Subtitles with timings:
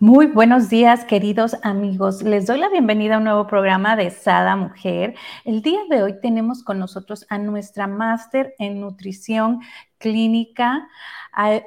[0.00, 2.22] muy buenos días, queridos amigos.
[2.22, 5.14] Les doy la bienvenida a un nuevo programa de Sada Mujer.
[5.44, 9.60] El día de hoy tenemos con nosotros a nuestra máster en nutrición
[9.98, 10.88] clínica.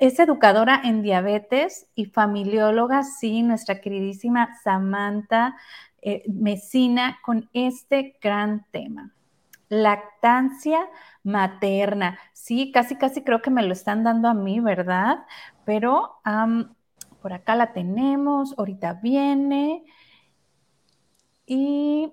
[0.01, 5.55] Es educadora en diabetes y familióloga, sí, nuestra queridísima Samantha
[6.01, 9.11] eh, Mesina, con este gran tema.
[9.69, 10.79] Lactancia
[11.23, 12.19] materna.
[12.33, 15.25] Sí, casi, casi creo que me lo están dando a mí, ¿verdad?
[15.65, 16.19] Pero
[17.21, 19.83] por acá la tenemos, ahorita viene.
[21.45, 22.11] Y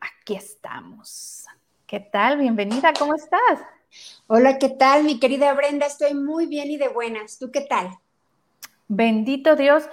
[0.00, 1.46] aquí estamos.
[1.86, 2.38] ¿Qué tal?
[2.38, 3.60] Bienvenida, ¿cómo estás?
[4.26, 5.86] Hola, ¿qué tal, mi querida Brenda?
[5.86, 7.38] Estoy muy bien y de buenas.
[7.38, 7.98] ¿Tú qué tal?
[8.86, 9.84] Bendito Dios,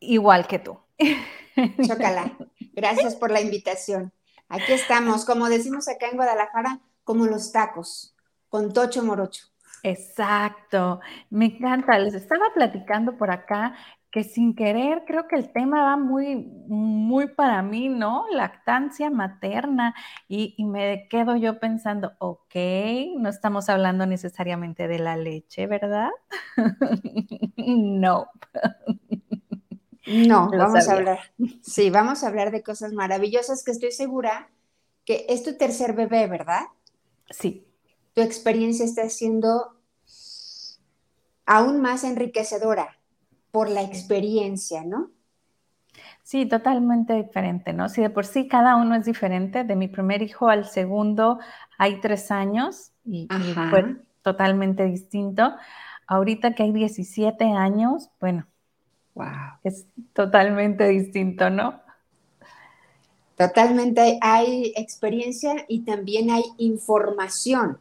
[0.00, 0.78] igual que tú.
[1.86, 2.36] Chocala.
[2.72, 4.12] Gracias por la invitación.
[4.48, 8.14] Aquí estamos, como decimos acá en Guadalajara, como los tacos,
[8.48, 9.53] con tocho morocho.
[9.84, 11.98] Exacto, me encanta.
[11.98, 13.74] Les estaba platicando por acá
[14.10, 18.24] que sin querer creo que el tema va muy, muy para mí, ¿no?
[18.30, 19.94] Lactancia materna
[20.26, 22.54] y, me quedo yo pensando, ok,
[23.18, 26.10] no estamos hablando necesariamente de la leche, ¿verdad?
[27.56, 28.30] no.
[30.06, 31.18] No, vamos a hablar.
[31.60, 34.48] Sí, vamos a hablar de cosas maravillosas que estoy segura
[35.04, 36.62] que es tu tercer bebé, ¿verdad?
[37.28, 37.66] Sí.
[38.14, 39.73] Tu experiencia está siendo
[41.46, 42.96] aún más enriquecedora
[43.50, 45.10] por la experiencia, ¿no?
[46.22, 47.88] Sí, totalmente diferente, ¿no?
[47.88, 51.38] Si de por sí cada uno es diferente, de mi primer hijo al segundo
[51.78, 53.28] hay tres años y,
[53.70, 55.54] fue totalmente distinto.
[56.06, 58.46] Ahorita que hay 17 años, bueno,
[59.14, 59.26] wow.
[59.62, 61.80] es totalmente distinto, ¿no?
[63.36, 67.78] Totalmente hay experiencia y también hay información,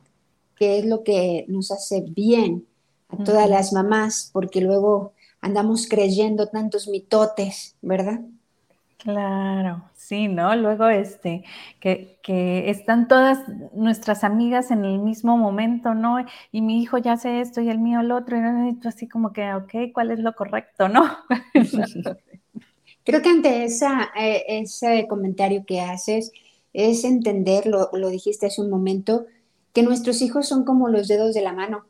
[0.55, 2.67] que es lo que nos hace bien
[3.13, 8.21] a todas las mamás, porque luego andamos creyendo tantos mitotes, ¿verdad?
[8.97, 10.55] Claro, sí, ¿no?
[10.55, 11.43] Luego, este,
[11.81, 13.39] que, que, están todas
[13.73, 16.25] nuestras amigas en el mismo momento, ¿no?
[16.53, 18.37] Y mi hijo ya hace esto y el mío el otro,
[18.69, 21.03] y tú así como que, ok, ¿cuál es lo correcto, no?
[23.03, 26.31] Creo que ante esa, eh, ese comentario que haces
[26.71, 29.25] es entender, lo, lo dijiste hace un momento,
[29.73, 31.85] que nuestros hijos son como los dedos de la mano.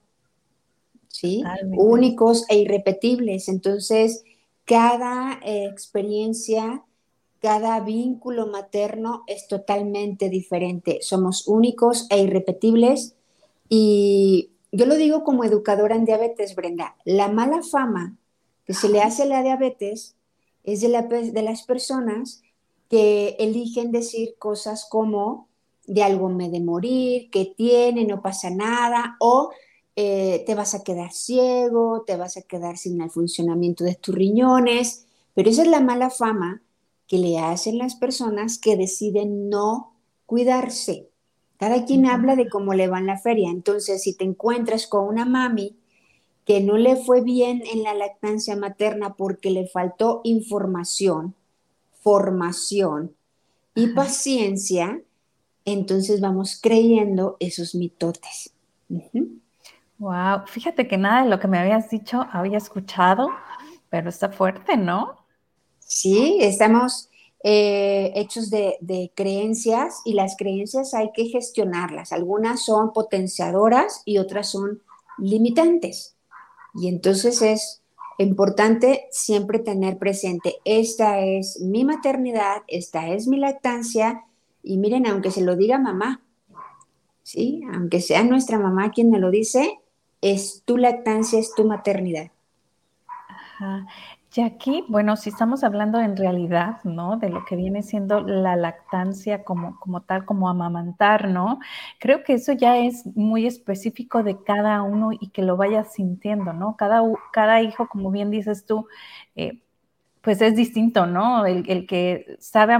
[1.24, 1.42] ¿Sí?
[1.78, 3.48] Únicos e irrepetibles.
[3.48, 4.24] Entonces,
[4.66, 6.84] cada eh, experiencia,
[7.40, 11.00] cada vínculo materno es totalmente diferente.
[11.02, 13.16] Somos únicos e irrepetibles
[13.70, 18.18] y yo lo digo como educadora en diabetes, Brenda, la mala fama
[18.66, 20.16] que se le hace a la diabetes
[20.64, 22.42] es de, de las personas
[22.90, 25.48] que eligen decir cosas como
[25.86, 29.52] de algo me de morir, que tiene, no pasa nada, o
[29.96, 34.16] eh, te vas a quedar ciego, te vas a quedar sin el funcionamiento de tus
[34.16, 35.06] riñones,
[35.36, 36.62] pero esa es la mala fama
[37.08, 39.94] que le hacen las personas que deciden no
[40.26, 41.10] cuidarse.
[41.58, 45.08] Cada quien habla de cómo le va en la feria, entonces si te encuentras con
[45.08, 45.78] una mami
[46.46, 51.36] que no le fue bien en la lactancia materna porque le faltó información,
[52.02, 53.16] formación
[53.76, 55.02] y paciencia,
[55.66, 58.54] entonces vamos creyendo esos mitotes.
[60.00, 63.30] Wow, fíjate que nada de lo que me habías dicho había escuchado,
[63.90, 65.18] pero está fuerte, ¿no?
[65.80, 67.10] Sí, estamos
[67.44, 72.12] eh, hechos de, creencias y las creencias hay que gestionarlas.
[72.12, 74.82] Algunas son potenciadoras y otras son
[75.18, 76.16] limitantes.
[76.74, 77.82] Y entonces es
[78.18, 84.24] importante siempre tener presente, esta es mi maternidad, esta es mi lactancia
[84.62, 86.22] y miren, aunque se lo diga mamá,
[87.24, 87.62] ¿sí?
[87.74, 89.80] Aunque sea nuestra mamá quien me lo dice,
[90.24, 92.32] es tu lactancia, es tu maternidad.
[93.08, 93.86] Ajá.
[94.36, 97.18] Y aquí, bueno, si estamos hablando en realidad, ¿no?
[97.18, 101.60] De lo que viene siendo la lactancia como, como tal, como amamantar, ¿no?
[102.00, 106.52] Creo que eso ya es muy específico de cada uno y que lo vayas sintiendo,
[106.52, 106.76] ¿no?
[106.78, 108.88] Cada, cada hijo, como bien dices tú,
[109.36, 109.63] eh,
[110.24, 111.46] pues es distinto, ¿no?
[111.46, 112.78] El, que sabe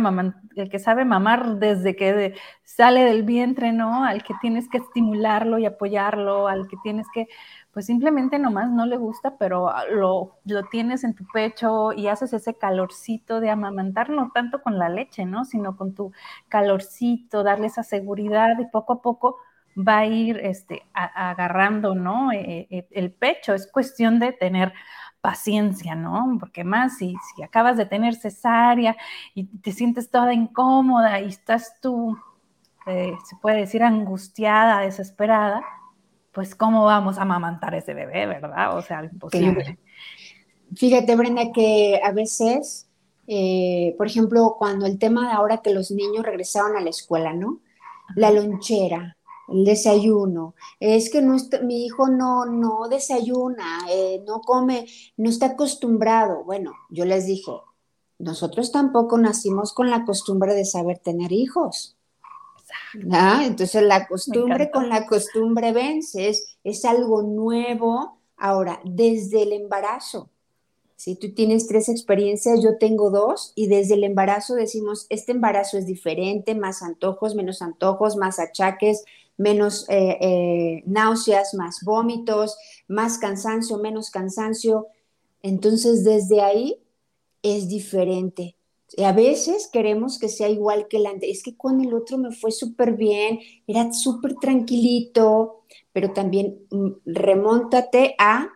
[0.56, 4.06] el que sabe mamar desde que sale del vientre, ¿no?
[4.06, 7.28] Al que tienes que estimularlo y apoyarlo, al que tienes que,
[7.74, 12.32] pues simplemente nomás no le gusta, pero lo, lo tienes en tu pecho y haces
[12.32, 15.44] ese calorcito de amamantar, no tanto con la leche, ¿no?
[15.44, 16.14] Sino con tu
[16.48, 19.38] calorcito, darle esa seguridad y poco a poco
[19.78, 22.32] va a ir este, agarrando, ¿no?
[22.32, 23.54] E, e, el pecho.
[23.54, 24.74] Es cuestión de tener
[25.24, 26.36] paciencia, ¿no?
[26.38, 28.98] Porque más si, si acabas de tener cesárea
[29.34, 32.18] y te sientes toda incómoda y estás tú,
[32.88, 35.64] eh, se puede decir, angustiada, desesperada,
[36.34, 38.78] pues cómo vamos a amamantar ese bebé, ¿verdad?
[38.78, 39.80] O sea, imposible.
[40.76, 42.90] Fíjate, Brenda, que a veces,
[43.26, 47.32] eh, por ejemplo, cuando el tema de ahora que los niños regresaron a la escuela,
[47.32, 47.62] ¿no?
[48.18, 49.16] La lonchera,
[49.54, 55.48] el desayuno, es que no mi hijo no, no desayuna, eh, no come, no está
[55.48, 56.44] acostumbrado.
[56.44, 57.52] Bueno, yo les dije,
[58.20, 61.98] nosotros tampoco nacimos con la costumbre de saber tener hijos.
[62.94, 68.18] Entonces la costumbre con la costumbre vence, es, es algo nuevo.
[68.38, 70.30] Ahora, desde el embarazo,
[70.96, 75.78] si tú tienes tres experiencias, yo tengo dos, y desde el embarazo decimos, este embarazo
[75.78, 79.04] es diferente, más antojos, menos antojos, más achaques,
[79.38, 82.58] menos eh, eh, náuseas, más vómitos,
[82.88, 84.88] más cansancio, menos cansancio.
[85.42, 86.80] Entonces, desde ahí
[87.42, 88.56] es diferente.
[89.04, 91.36] a veces queremos que sea igual que el anterior.
[91.36, 96.92] Es que con el otro me fue súper bien, era súper tranquilito, pero también mm,
[97.06, 98.50] remóntate a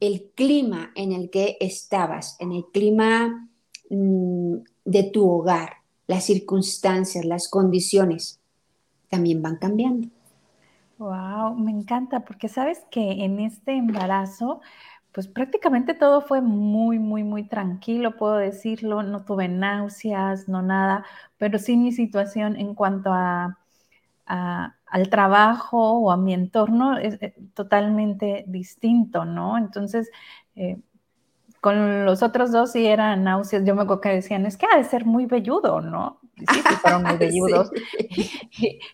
[0.00, 3.50] el clima en el que estabas, en el clima
[3.90, 5.74] mm, de tu hogar,
[6.06, 8.39] las circunstancias, las condiciones
[9.10, 10.08] también van cambiando.
[10.98, 14.60] Wow, me encanta, porque sabes que en este embarazo,
[15.12, 21.06] pues prácticamente todo fue muy, muy, muy tranquilo, puedo decirlo, no tuve náuseas, no nada,
[21.38, 23.58] pero sí mi situación en cuanto a,
[24.26, 29.58] al trabajo o a mi entorno es, eh, totalmente distinto, ¿no?
[29.58, 30.10] Entonces,
[30.56, 30.80] eh,
[31.60, 34.78] con los otros dos sí eran náuseas, yo me acuerdo que decían, es que ha
[34.78, 36.19] de ser muy velludo, ¿no?
[36.80, 37.70] Fueron muy velludos.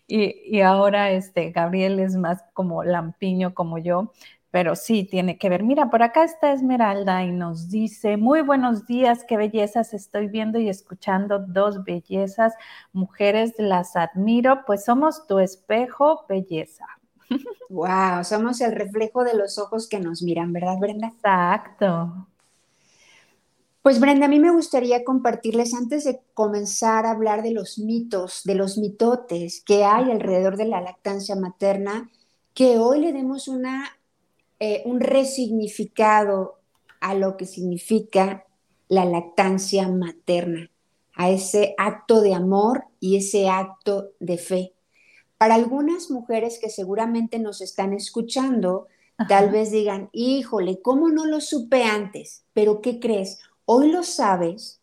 [0.09, 4.13] Y, ahora este, Gabriel es más como lampiño como yo,
[4.51, 5.63] pero sí tiene que ver.
[5.65, 10.59] Mira, por acá está Esmeralda y nos dice, muy buenos días, qué bellezas estoy viendo
[10.59, 12.55] y escuchando, dos bellezas,
[12.93, 16.87] mujeres, las admiro, pues somos tu espejo, belleza.
[17.69, 21.09] Wow, somos el reflejo de los ojos que nos miran, ¿verdad, Brenda?
[21.09, 22.26] Exacto.
[23.87, 28.43] Pues Brenda, a mí me gustaría compartirles antes de comenzar a hablar de los mitos,
[28.43, 32.11] de los mitotes que hay alrededor de la lactancia materna,
[32.53, 33.97] que hoy le demos una,
[34.59, 36.57] eh, un resignificado
[36.99, 38.45] a lo que significa
[38.89, 40.69] la lactancia materna,
[41.15, 44.73] a ese acto de amor y ese acto de fe.
[45.39, 48.89] Para algunas mujeres que seguramente nos están escuchando,
[49.29, 52.43] tal vez digan, híjole, ¿cómo no lo supe antes?
[52.53, 53.39] Pero ¿qué crees?
[53.67, 54.81] Hoy lo sabes,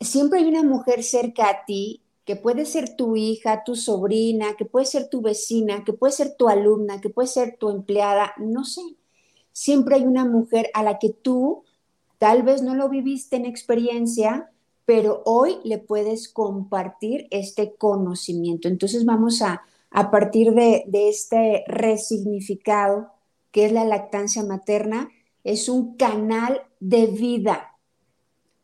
[0.00, 4.64] siempre hay una mujer cerca a ti que puede ser tu hija, tu sobrina, que
[4.64, 8.64] puede ser tu vecina, que puede ser tu alumna, que puede ser tu empleada, no
[8.64, 8.80] sé.
[9.52, 11.64] Siempre hay una mujer a la que tú
[12.18, 14.50] tal vez no lo viviste en experiencia,
[14.86, 18.68] pero hoy le puedes compartir este conocimiento.
[18.68, 23.10] Entonces vamos a, a partir de, de este resignificado
[23.52, 25.10] que es la lactancia materna,
[25.44, 27.76] es un canal de vida,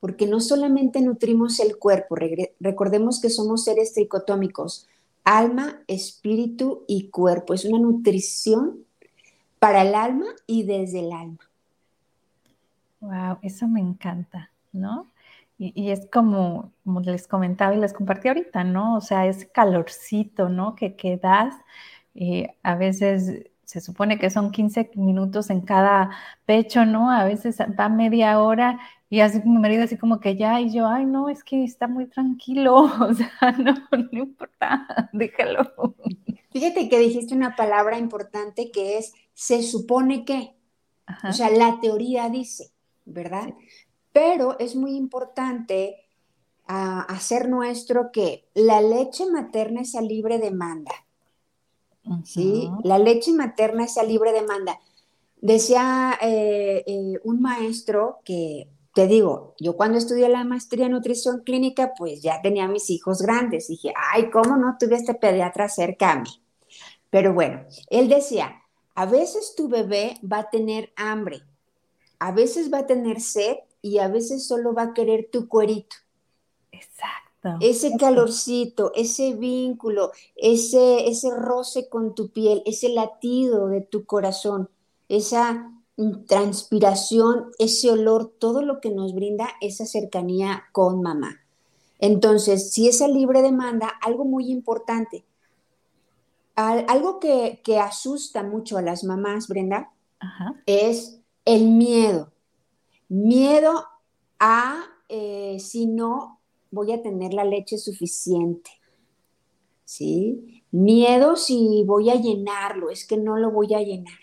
[0.01, 2.17] porque no solamente nutrimos el cuerpo,
[2.59, 4.89] recordemos que somos seres tricotómicos,
[5.25, 8.85] alma, espíritu y cuerpo, es una nutrición
[9.59, 11.51] para el alma y desde el alma.
[13.01, 15.07] Wow, eso me encanta, ¿no?
[15.59, 16.73] Y, es como,
[17.05, 18.97] les comentaba y les compartí ahorita, ¿no?
[18.97, 20.75] O sea, ese calorcito, ¿no?
[20.75, 21.55] Que, que das,
[22.15, 26.11] eh, a veces se supone que son 15 minutos en cada
[26.45, 27.09] pecho, ¿no?
[27.09, 30.89] A veces va media hora y así mi marido así como que ya, y yo,
[30.89, 35.95] ay, no, es que está muy tranquilo, o sea, no, no importa, déjalo.
[36.51, 40.57] Fíjate que dijiste una palabra importante que es se supone que,
[41.23, 42.73] o sea, la teoría dice,
[43.05, 43.55] ¿verdad?
[44.13, 46.09] Pero es muy importante
[46.67, 50.91] ah, hacer nuestro que la leche materna es a libre demanda.
[52.25, 52.71] ¿Sí?
[52.85, 54.79] La leche materna es a libre demanda.
[55.41, 61.43] Decía eh, eh, un maestro que, te digo, yo cuando estudié la maestría en nutrición
[61.45, 63.69] clínica, pues ya tenía mis hijos grandes.
[63.69, 66.31] Dije, ay, ¿cómo no tuve este pediatra cerca a mí?
[67.09, 68.63] Pero bueno, él decía,
[68.95, 71.43] a veces tu bebé va a tener hambre,
[72.19, 75.97] a veces va a tener sed y a veces solo va a querer tu cuerito.
[77.43, 77.67] Exacto.
[77.67, 84.69] Ese calorcito, ese vínculo, ese, ese roce con tu piel, ese latido de tu corazón,
[85.09, 85.73] esa
[86.27, 91.41] transpiración, ese olor, todo lo que nos brinda esa cercanía con mamá.
[91.99, 95.25] Entonces, si esa libre demanda, algo muy importante,
[96.55, 99.93] algo que, asusta mucho a las mamás, Brenda,
[100.67, 102.33] es el miedo.
[103.09, 103.87] Miedo
[104.39, 106.40] a eh, si no
[106.71, 108.71] voy a tener la leche suficiente.
[109.85, 110.63] ¿Sí?
[110.71, 114.19] Miedo si voy a llenarlo, es que no lo voy a llenar.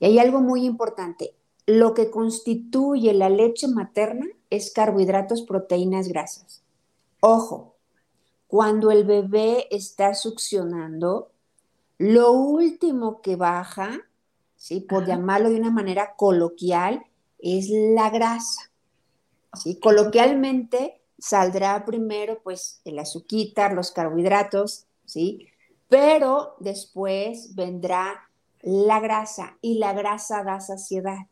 [0.00, 1.36] Y hay algo muy importante.
[1.66, 6.64] Lo que constituye la leche materna es carbohidratos, proteínas, grasas.
[7.20, 7.76] Ojo,
[8.48, 11.30] cuando el bebé está succionando,
[11.98, 14.00] lo último que baja,
[14.56, 14.80] ¿sí?
[14.80, 17.04] por llamarlo de una manera coloquial,
[17.38, 18.72] es la grasa.
[19.54, 19.78] ¿sí?
[19.78, 25.46] Coloquialmente saldrá primero pues el azúcar, los carbohidratos, ¿sí?
[25.88, 28.28] pero después vendrá
[28.62, 31.26] la grasa y la grasa da saciedad.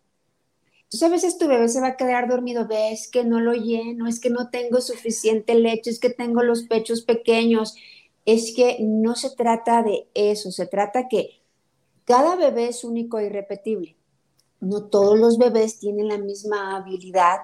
[0.85, 4.07] Entonces a veces tu bebé se va a quedar dormido, ves que no lo lleno,
[4.07, 7.75] es que no tengo suficiente leche, es que tengo los pechos pequeños
[8.29, 11.41] es que no se trata de eso, se trata que
[12.05, 13.97] cada bebé es único e irrepetible.
[14.61, 17.39] No todos los bebés tienen la misma habilidad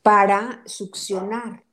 [0.00, 1.64] para succionar.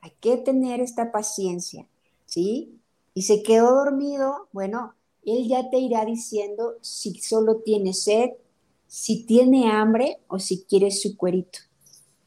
[0.00, 1.86] Hay que tener esta paciencia,
[2.26, 2.78] ¿sí?
[3.14, 8.30] Y se quedó dormido, bueno, él ya te irá diciendo si solo tiene sed,
[8.86, 11.60] si tiene hambre o si quiere su cuerito.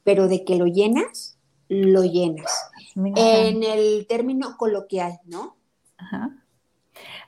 [0.03, 1.37] Pero de que lo llenas,
[1.69, 2.51] lo llenas
[2.95, 5.55] en el término coloquial, ¿no?
[5.97, 6.43] Ajá.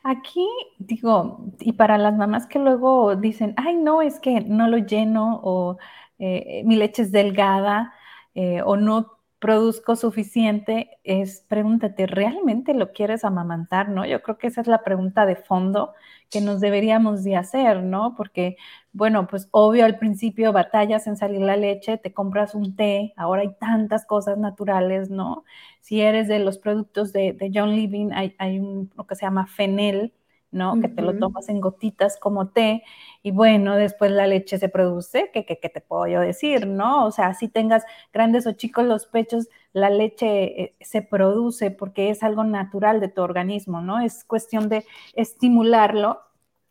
[0.04, 0.48] Aquí
[0.78, 5.40] digo, y para las mamás que luego dicen, ay, no, es que no lo lleno
[5.44, 5.78] o
[6.20, 7.94] eh, mi leche es delgada
[8.36, 13.90] eh, o no produzco suficiente, es pregúntate, ¿realmente lo quieres amamantar?
[13.90, 14.06] ¿No?
[14.06, 15.94] Yo creo que esa es la pregunta de fondo
[16.30, 18.16] que nos deberíamos de hacer, ¿no?
[18.16, 18.58] Porque,
[18.94, 23.42] bueno, pues obvio al principio batallas en salir la leche, te compras un té, ahora
[23.42, 25.44] hay tantas cosas naturales, ¿no?
[25.82, 29.48] Si eres de los productos de, John Living, hay, hay un, lo que se llama
[29.48, 30.14] fenel,
[30.56, 30.80] ¿no?
[30.80, 32.84] Que te lo tomas en gotitas como té
[33.22, 37.06] y bueno, después la leche se produce, ¿qué, te puedo yo decir, no?
[37.06, 37.84] O sea, si tengas
[38.14, 43.10] grandes o chicos los pechos, la leche eh, se produce porque es algo natural de
[43.10, 44.00] tu organismo, ¿no?
[44.00, 46.22] Es cuestión de estimularlo,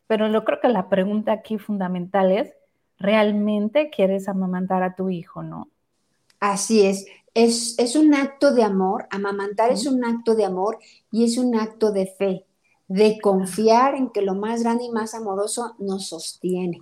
[0.07, 2.53] pero yo creo que la pregunta aquí fundamental es,
[2.97, 5.69] ¿realmente quieres amamantar a tu hijo, no?
[6.39, 7.05] Así es.
[7.35, 10.79] Es, es un acto de amor, amamantar es un acto de amor
[11.11, 12.45] y es un acto de fe
[12.87, 16.79] de confiar en que lo más grande y más amoroso nos sostiene,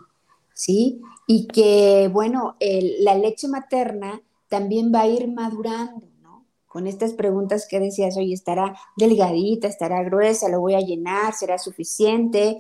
[0.54, 1.02] ¿sí?
[1.28, 2.56] Y que, bueno,
[3.00, 6.46] la leche materna también va a ir madurando, ¿no?
[6.68, 11.58] Con estas preguntas que decías, oye, ¿estará delgadita, estará gruesa, lo voy a llenar, será
[11.58, 12.58] suficiente?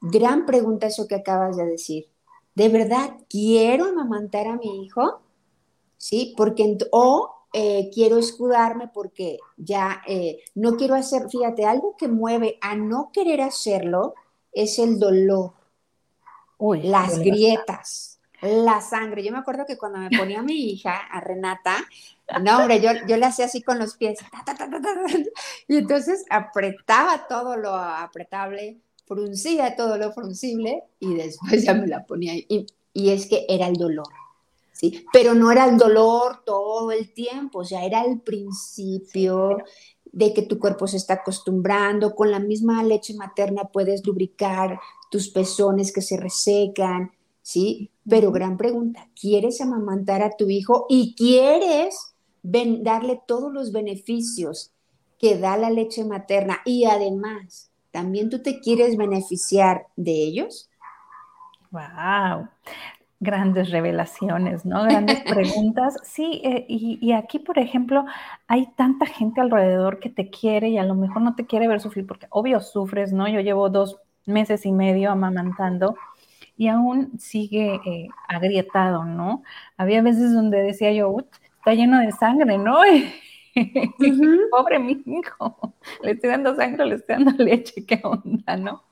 [0.00, 2.06] Gran pregunta eso que acabas de decir.
[2.54, 5.20] ¿De verdad quiero amamantar a mi hijo?
[5.96, 6.34] ¿Sí?
[6.36, 12.58] Porque, o eh, quiero escudarme porque ya eh, no quiero hacer, fíjate, algo que mueve
[12.60, 14.14] a no querer hacerlo
[14.52, 15.52] es el dolor,
[16.82, 19.24] las grietas, la sangre.
[19.24, 21.76] Yo me acuerdo que cuando me ponía a mi hija, a Renata,
[22.40, 24.20] no, hombre, yo, yo le hacía así con los pies,
[25.66, 32.06] y entonces apretaba todo lo apretable, fruncía todo lo fruncible y después ya me la
[32.06, 32.34] ponía.
[32.34, 34.19] Y, y es que era el dolor
[35.12, 39.58] pero no era el dolor todo el tiempo, o sea, era el principio
[40.12, 45.28] de que tu cuerpo se está acostumbrando, con la misma leche materna puedes lubricar tus
[45.28, 47.90] pezones que se resecan, ¿sí?
[48.08, 54.72] Pero gran pregunta, ¿quieres amamantar a tu hijo y quieres darle todos los beneficios
[55.18, 60.70] que da la leche materna y además, ¿también tú te quieres beneficiar de ellos?
[61.70, 62.48] Wow
[63.20, 64.82] grandes revelaciones, ¿no?
[64.84, 65.96] Grandes preguntas.
[66.02, 68.06] Sí, eh, y, aquí, por ejemplo,
[68.48, 71.80] hay tanta gente alrededor que te quiere y a lo mejor no te quiere ver
[71.80, 73.28] sufrir, porque obvio sufres, ¿no?
[73.28, 75.96] Yo llevo dos meses y medio amamantando
[76.56, 79.42] y aún sigue eh, agrietado, ¿no?
[79.76, 81.16] Había veces donde decía yo,
[81.58, 82.80] está lleno de sangre, ¿no?
[84.50, 88.84] Pobre mi hijo, le estoy dando sangre, le estoy dando leche, ¿qué onda, no?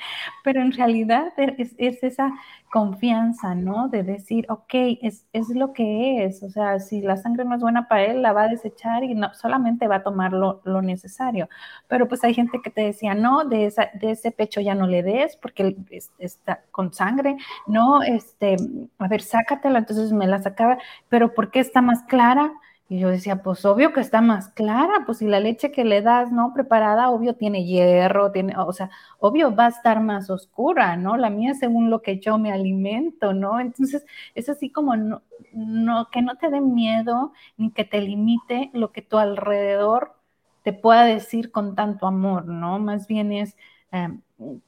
[0.44, 2.32] pero en realidad es, esa
[2.72, 3.88] confianza, ¿no?
[3.88, 7.88] De decir, ok, es, lo que es, o sea, si la sangre no es buena
[7.88, 11.48] para él, la va a desechar y no, solamente va a tomar lo, necesario.
[11.88, 14.86] Pero pues hay gente que te decía, no, de, esa, de ese pecho ya no
[14.86, 15.76] le des porque
[16.18, 18.56] está con sangre, no, este,
[18.98, 20.78] a ver, sácatela, entonces me la sacaba,
[21.08, 22.52] pero ¿por qué está más clara?
[22.90, 26.02] Y yo decía, pues obvio que está más clara, pues si la leche que le
[26.02, 26.52] das, ¿no?
[26.52, 31.16] Preparada, obvio tiene hierro, tiene, o sea, obvio va a estar más oscura, ¿no?
[31.16, 33.60] La mía según lo que yo me alimento, ¿no?
[33.60, 34.04] Entonces,
[34.34, 38.90] es así como no, no que no te dé miedo ni que te limite lo
[38.90, 40.16] que tu alrededor
[40.64, 42.80] te pueda decir con tanto amor, ¿no?
[42.80, 43.56] Más bien es
[43.92, 44.20] em,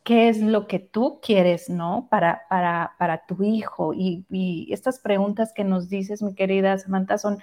[0.05, 2.07] qué es lo que tú quieres, ¿no?
[2.11, 3.95] Para, para, para tu hijo.
[3.95, 7.39] Y, y estas preguntas que nos dices, mi querida Samantha, son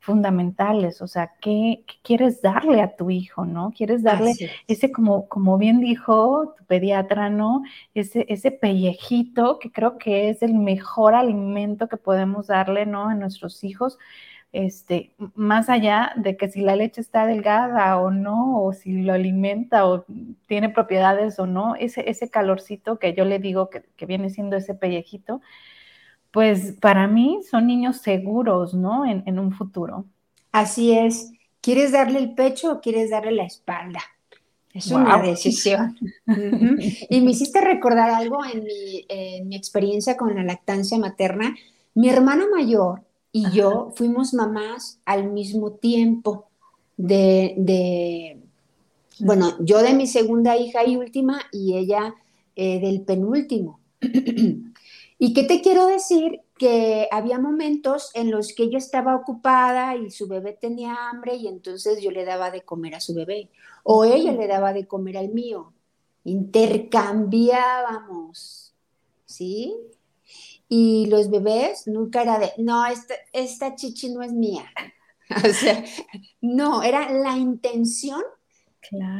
[0.00, 3.72] fundamentales, o sea, ¿qué, quieres darle a tu hijo, no?
[3.76, 4.34] Quieres darle
[4.66, 7.62] ese, como, como bien dijo tu pediatra, ¿no?
[7.94, 13.08] Ese, ese pellejito que creo que es el mejor alimento que podemos darle, ¿no?
[13.10, 13.98] A nuestros hijos,
[14.52, 19.12] este, más allá de que si la leche está delgada o no, o si lo
[19.12, 20.06] alimenta o
[20.46, 24.56] tiene propiedades o no, ese, ese calorcito que yo le digo que, que viene siendo
[24.56, 25.42] ese pellejito,
[26.30, 29.04] pues para mí son niños seguros, ¿no?
[29.04, 30.04] En, un futuro.
[30.52, 31.32] Así es.
[31.60, 34.00] ¿Quieres darle el pecho o quieres darle la espalda?
[34.72, 35.96] Es una decisión.
[37.10, 41.56] Y me hiciste recordar algo en mi, experiencia con la lactancia materna.
[41.94, 46.48] Mi hermana mayor y yo fuimos mamás al mismo tiempo
[46.96, 48.38] de,
[49.18, 52.14] bueno, yo de mi segunda hija y última y ella
[52.54, 53.80] eh, del penúltimo.
[55.22, 56.40] ¿Y qué te quiero decir?
[56.56, 61.46] Que había momentos en los que yo estaba ocupada y su bebé tenía hambre y
[61.46, 63.50] entonces yo le daba de comer a su bebé
[63.82, 65.74] o ella le daba de comer al mío.
[66.24, 68.74] Intercambiábamos,
[69.26, 69.76] ¿sí?
[70.70, 74.64] Y los bebés nunca era de, no, esta, esta chichi no es mía.
[75.44, 75.84] o sea,
[76.40, 78.22] no, era la intención.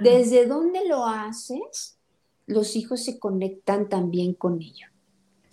[0.02, 1.99] Desde donde lo haces,
[2.47, 4.90] los hijos se conectan también con ello.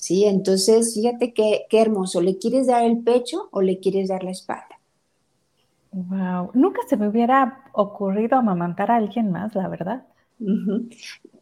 [0.07, 0.23] ¿Sí?
[0.23, 2.21] Entonces, fíjate qué, qué hermoso.
[2.21, 4.79] ¿Le quieres dar el pecho o le quieres dar la espalda?
[5.91, 10.05] Wow, nunca se me hubiera ocurrido amamantar a alguien más, la verdad.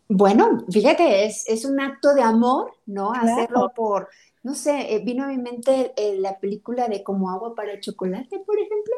[0.07, 3.11] Bueno, fíjate, es, es, un acto de amor, ¿no?
[3.13, 4.07] Hacerlo por,
[4.41, 7.81] no sé, eh, vino a mi mente eh, la película de como agua para el
[7.81, 8.95] chocolate, por ejemplo.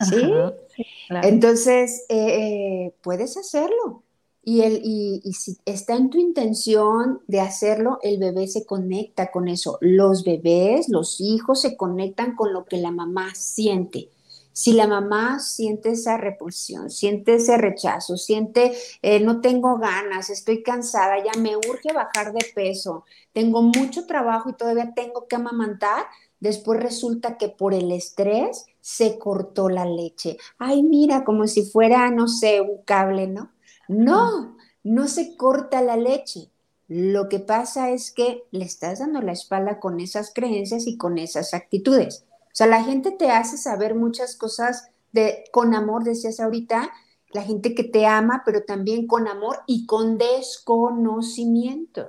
[0.00, 0.84] Sí.
[1.22, 4.02] Entonces, eh, puedes hacerlo.
[4.50, 9.76] Y, y, si está en tu intención de hacerlo, el bebé se conecta con eso.
[9.82, 14.08] Los bebés, los hijos se conectan con lo que la mamá siente.
[14.54, 20.62] Si la mamá siente esa repulsión, siente ese rechazo, siente, eh, no tengo ganas, estoy
[20.62, 26.06] cansada, ya me urge bajar de peso, tengo mucho trabajo y todavía tengo que amamantar,
[26.40, 30.38] después resulta que por el estrés se cortó la leche.
[30.56, 33.50] Ay, mira, como si fuera, no sé, un cable, ¿no?
[33.88, 36.50] No, no se corta la leche.
[36.86, 41.18] Lo que pasa es que le estás dando la espalda con esas creencias y con
[41.18, 42.24] esas actitudes.
[42.46, 46.90] O sea, la gente te hace saber muchas cosas de, con amor, decías ahorita,
[47.32, 52.08] la gente que te ama, pero también con amor y con desconocimiento.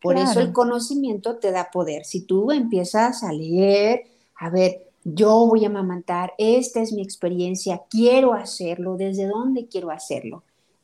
[0.00, 2.04] Por eso el conocimiento te da poder.
[2.04, 4.02] Si tú empiezas a leer,
[4.36, 9.90] a ver, yo voy a amamantar, esta es mi experiencia, quiero hacerlo, desde dónde quiero
[9.90, 10.42] hacerlo.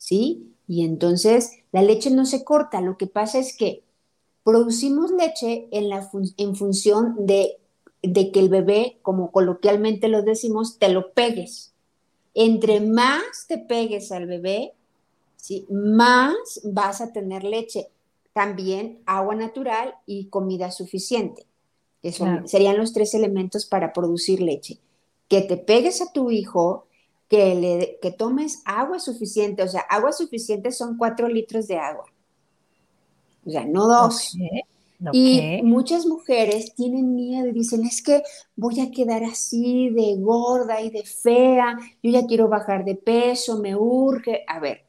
[0.08, 0.54] ¿Sí?
[0.66, 3.82] Y entonces la leche no se corta, lo que pasa es que
[4.42, 7.58] producimos leche en, la en función de,
[8.02, 11.74] de que el bebé, como coloquialmente lo decimos, te lo pegues.
[12.32, 14.72] Entre más te pegues al bebé,
[15.36, 15.66] ¿sí?
[15.68, 17.88] más vas a tener leche.
[18.32, 21.44] También agua natural y comida suficiente.
[22.46, 24.78] Serían los tres elementos para producir leche.
[25.28, 26.86] Que te pegues a tu hijo,
[27.28, 32.06] que, le, que tomes agua suficiente, o sea, agua suficiente son cuatro litros de agua,
[33.44, 34.40] o sea, no dos.
[35.10, 38.22] Y muchas mujeres tienen miedo y dicen, es que
[38.56, 43.58] voy a quedar así de gorda y de fea, yo ya quiero bajar de peso,
[43.60, 44.44] me urge.
[44.48, 44.86] A ver,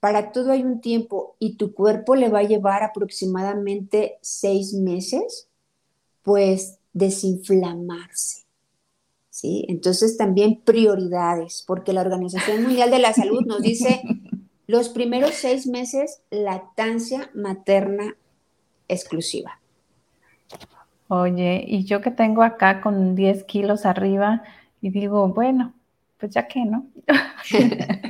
[0.00, 5.48] para todo hay un tiempo y tu cuerpo le va a llevar aproximadamente seis meses,
[6.22, 8.41] pues desinflamarse.
[9.42, 9.66] ¿Sí?
[9.68, 14.00] Entonces también prioridades, porque la Organización Mundial de la Salud nos dice
[14.68, 18.14] los primeros seis meses lactancia materna
[18.86, 19.58] exclusiva.
[21.08, 24.44] Oye, y yo que tengo acá con 10 kilos arriba
[24.80, 25.74] y digo, bueno,
[26.18, 26.86] pues ya que, ¿no?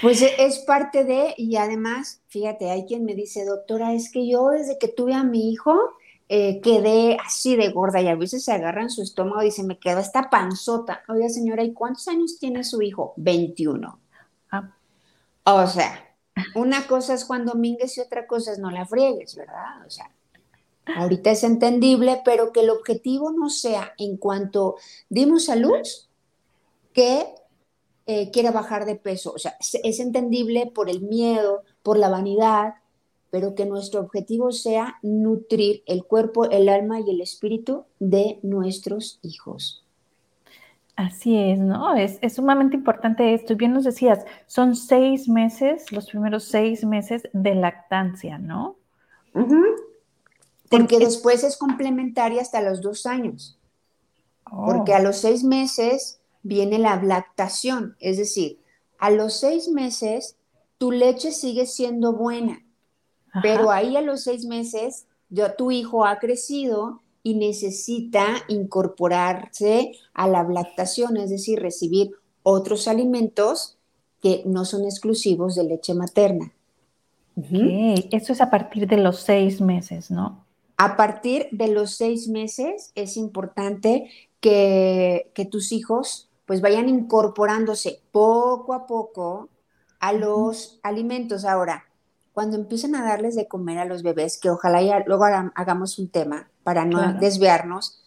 [0.00, 4.26] Pues e, es parte de, y además, fíjate, hay quien me dice, doctora, es que
[4.26, 5.78] yo desde que tuve a mi hijo
[6.28, 9.62] eh, quedé así de gorda y a veces se agarra en su estómago y dice,
[9.62, 11.02] me queda esta panzota.
[11.08, 13.14] Oiga, señora, ¿y cuántos años tiene su hijo?
[13.16, 14.00] 21.
[14.50, 14.74] Ah.
[15.44, 16.16] O sea,
[16.54, 19.86] una cosa es cuando mingues y otra cosa es no la friegues, ¿verdad?
[19.86, 20.10] O sea,
[20.96, 24.76] ahorita es entendible, pero que el objetivo no sea en cuanto
[25.08, 26.08] dimos a luz
[26.92, 27.26] que
[28.06, 29.32] eh, quiera bajar de peso.
[29.32, 32.74] O sea, es, entendible por el miedo, por la vanidad,
[33.30, 39.18] pero que nuestro objetivo sea nutrir el cuerpo, el alma y el espíritu de nuestros
[39.22, 39.84] hijos.
[40.96, 41.94] Así es, ¿no?
[41.94, 43.52] Es, sumamente importante esto.
[43.52, 48.76] Y bien nos decías, son seis meses, los primeros seis meses de lactancia, ¿no?
[50.70, 53.58] Porque después es complementaria hasta los dos años.
[54.50, 55.02] Porque a oh.
[55.02, 58.60] los seis meses viene la lactación, es decir,
[58.98, 60.36] a los seis meses
[60.78, 62.64] tu leche sigue siendo buena,
[63.42, 70.28] pero ahí a los seis meses ya tu hijo ha crecido y necesita incorporarse a
[70.28, 73.78] la lactación, es decir, recibir otros alimentos
[74.22, 76.52] que no son exclusivos de leche materna.
[77.36, 80.44] Eso es a partir de los seis meses, ¿no?
[80.78, 88.00] A partir de los seis meses es importante que, que tus hijos pues vayan incorporándose
[88.12, 89.48] poco a poco
[89.98, 91.44] a los alimentos.
[91.44, 91.84] Ahora,
[92.36, 96.08] cuando empiezan a darles de comer a los bebés, que ojalá ya luego hagamos un
[96.08, 98.02] tema para no desviarnos,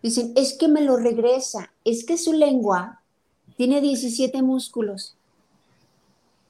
[0.00, 3.00] dicen, es que me lo regresa, es que su lengua
[3.56, 5.16] tiene 17 músculos.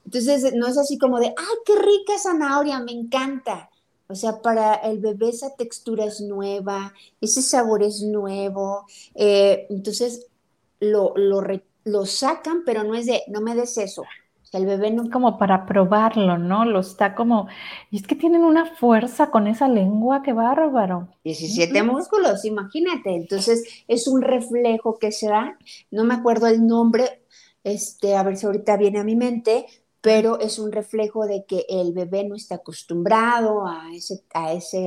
[0.04, 3.70] Entonces, no es así como de, ay, qué rica zanahoria, me encanta.
[4.06, 8.84] O sea, para el bebé esa textura es nueva, ese sabor es nuevo.
[9.14, 10.26] Eh, entonces,
[10.78, 11.40] lo, lo,
[11.84, 14.02] lo sacan, pero no es de, no me des eso.
[14.54, 15.10] El bebé no...
[15.10, 16.64] Como para probarlo, ¿no?
[16.64, 17.48] Lo está como...
[17.90, 21.08] Y es que tienen una fuerza con esa lengua, qué bárbaro.
[21.24, 23.14] 17 músculos, imagínate.
[23.14, 25.58] Entonces, es un reflejo que se da,
[25.90, 27.22] no me acuerdo el nombre,
[27.64, 29.66] este, a ver si ahorita viene a mi mente,
[30.00, 34.86] pero es un reflejo de que el bebé no está acostumbrado a ese, a ese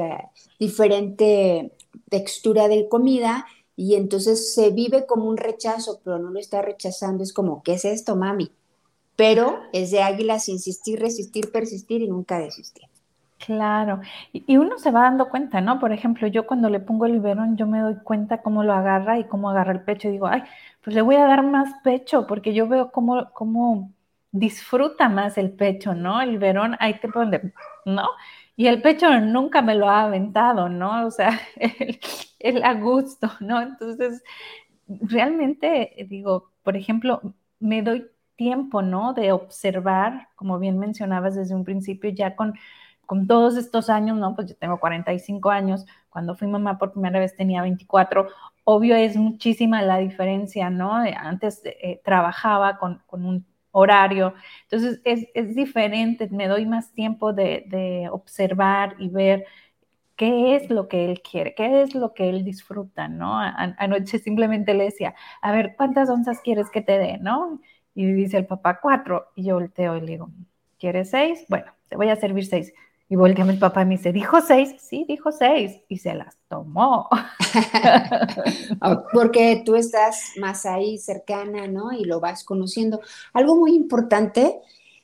[0.60, 1.76] diferente
[2.08, 7.24] textura de comida y entonces se vive como un rechazo, pero no lo está rechazando,
[7.24, 8.52] es como, ¿qué es esto, mami?
[9.18, 12.90] Pero es de águilas insistir, resistir, persistir y nunca desistir.
[13.40, 14.02] Claro,
[14.34, 15.80] y uno se va dando cuenta, ¿no?
[15.80, 19.20] Por ejemplo, yo cuando le pongo el biberón, yo me doy cuenta cómo lo agarra
[19.20, 20.42] y cómo agarra el pecho y digo, ay,
[20.84, 23.94] pues le voy a dar más pecho porque yo veo cómo, cómo
[24.32, 26.20] disfruta más el pecho, ¿no?
[26.22, 27.54] El biberón, ahí te pone,
[27.86, 28.10] ¿no?
[28.56, 31.06] Y el pecho nunca me lo ha aventado, ¿no?
[31.06, 31.40] O sea,
[32.40, 33.62] el, a gusto, ¿no?
[33.62, 34.24] Entonces,
[34.88, 37.22] realmente, digo, por ejemplo,
[37.60, 39.14] me doy tiempo, ¿no?
[39.14, 42.54] De observar, como bien mencionabas desde un principio, ya con,
[43.06, 44.36] con todos estos años, ¿no?
[44.36, 48.28] Pues yo tengo 45 años, cuando fui mamá por primera vez tenía 24,
[48.64, 50.94] obvio es muchísima la diferencia, ¿no?
[50.94, 53.46] Antes eh, trabajaba con, con un
[53.78, 54.34] horario.
[54.64, 59.46] Entonces es, diferente, me doy más tiempo de, observar y ver
[60.16, 63.40] qué es lo que él quiere, qué es lo que él disfruta, ¿no?
[63.40, 67.62] anoche simplemente le decía, a ver, ¿cuántas onzas quieres que te dé, no?
[67.98, 69.30] Y dice el papá, cuatro.
[69.36, 70.30] Y yo volteo y le digo,
[70.78, 71.46] ¿quieres seis?
[71.50, 72.72] Bueno, te voy a servir seis.
[73.10, 74.76] Y voltea mi papá y me dice, ¿dijo seis?
[74.80, 75.82] Sí, dijo seis.
[75.90, 77.10] Y se las tomó.
[79.14, 81.92] Porque tú estás más ahí cercana, ¿no?
[81.92, 83.02] Y lo vas conociendo.
[83.34, 84.60] Algo muy importante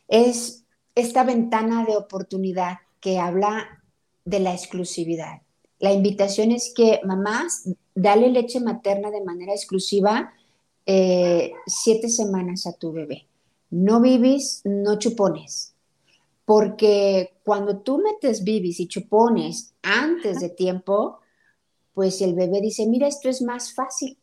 [0.08, 3.82] es esta ventana de oportunidad que habla
[4.24, 5.42] de la exclusividad.
[5.80, 10.32] La invitación es que mamás, dale leche materna de manera exclusiva
[10.86, 13.28] eh, siete semanas a tu bebé.
[13.70, 15.74] No vivis, no chupones
[16.46, 21.20] porque cuando tú metes bibis y chupones antes de tiempo,
[21.94, 24.18] pues el bebé dice, mira, esto es más fácil.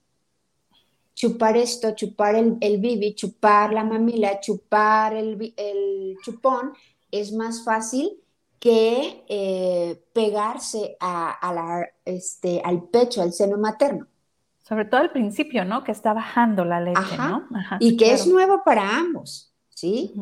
[1.15, 6.73] Chupar esto, chupar el, el bibi, chupar la mamila, chupar el, chupón,
[7.11, 8.19] es más fácil
[8.59, 14.07] que eh, pegarse a, la, este, al pecho, al seno materno.
[14.71, 15.83] Sobre todo al principio, ¿no?
[15.83, 17.49] Que está bajando la leche, ¿no?
[17.81, 20.15] y que es nuevo para ambos, ¿sí?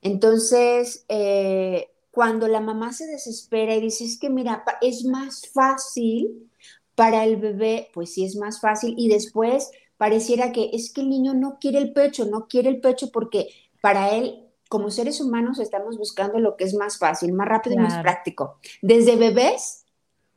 [0.00, 6.48] Entonces, eh, cuando la mamá se desespera y dice, es que mira, es más fácil
[6.94, 8.94] para el bebé, pues sí es más fácil.
[8.96, 12.80] Y después pareciera que es que el niño no quiere el pecho, no quiere el
[12.80, 13.48] pecho porque
[13.80, 17.80] para él, como seres humanos, estamos buscando lo que es más fácil, más rápido y
[17.80, 18.60] más práctico.
[18.80, 19.86] Desde bebés,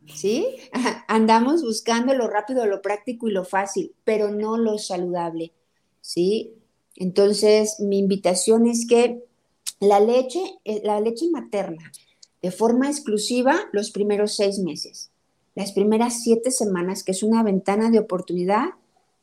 [0.07, 0.57] ¿sí?
[1.07, 5.53] Andamos buscando lo rápido, lo práctico y lo fácil, pero no lo saludable,
[6.01, 6.53] ¿sí?
[6.95, 9.23] Entonces, mi invitación es que
[9.79, 11.91] la leche, eh, la leche materna
[12.41, 15.11] de forma exclusiva los primeros seis meses.
[15.55, 18.69] Las primeras siete semanas, que es una ventana de oportunidad,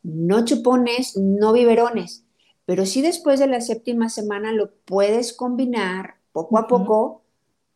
[0.03, 2.25] no chupones, no biberones,
[2.67, 7.23] pero sí después de la séptima semana lo puedes combinar poco a poco,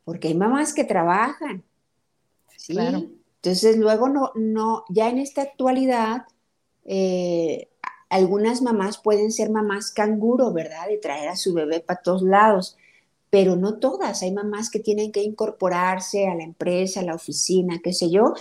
[0.04, 1.64] porque hay mamás que trabajan.
[2.62, 2.76] ¿Sí?
[2.78, 6.22] Entonces luego no, no, ya en esta actualidad,
[6.84, 7.68] eh,
[8.08, 10.86] algunas mamás pueden ser mamás canguro, ¿verdad?
[10.88, 12.76] De traer a su bebé para todos lados,
[13.30, 14.22] pero no todas.
[14.22, 18.34] Hay mamás que tienen que incorporarse a la empresa, a la oficina, qué sé yo.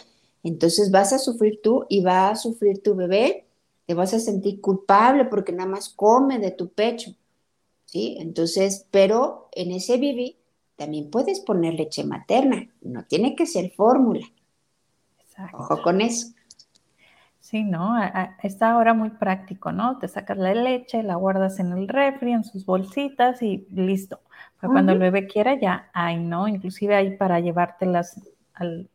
[0.43, 3.45] Entonces vas a sufrir tú y va a sufrir tu bebé,
[3.87, 7.15] te vas a sentir culpable porque nada más come de tu pecho,
[7.85, 8.17] ¿sí?
[8.19, 10.40] Entonces, pero en ese bibi
[10.81, 14.25] también puedes poner leche materna, no tiene que ser fórmula.
[15.53, 16.33] Ojo con eso.
[17.39, 17.95] Sí, ¿no?
[18.41, 19.99] Está ahora muy práctico, ¿no?
[19.99, 24.21] Te sacas la leche, la guardas en el refri, en sus bolsitas y listo.
[24.59, 26.47] Cuando el bebé quiera ya hay, ¿no?
[26.47, 28.19] Inclusive hay para llevártelas
[28.55, 28.89] al,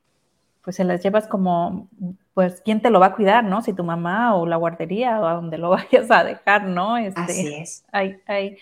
[0.64, 1.88] pues se las llevas como,
[2.35, 3.62] pues, ¿quién te lo va a cuidar, no?
[3.62, 6.96] Si tu mamá o la guardería o a donde lo vayas a dejar, ¿no?
[6.96, 7.85] Este, Así es.
[7.92, 8.59] Hay, hay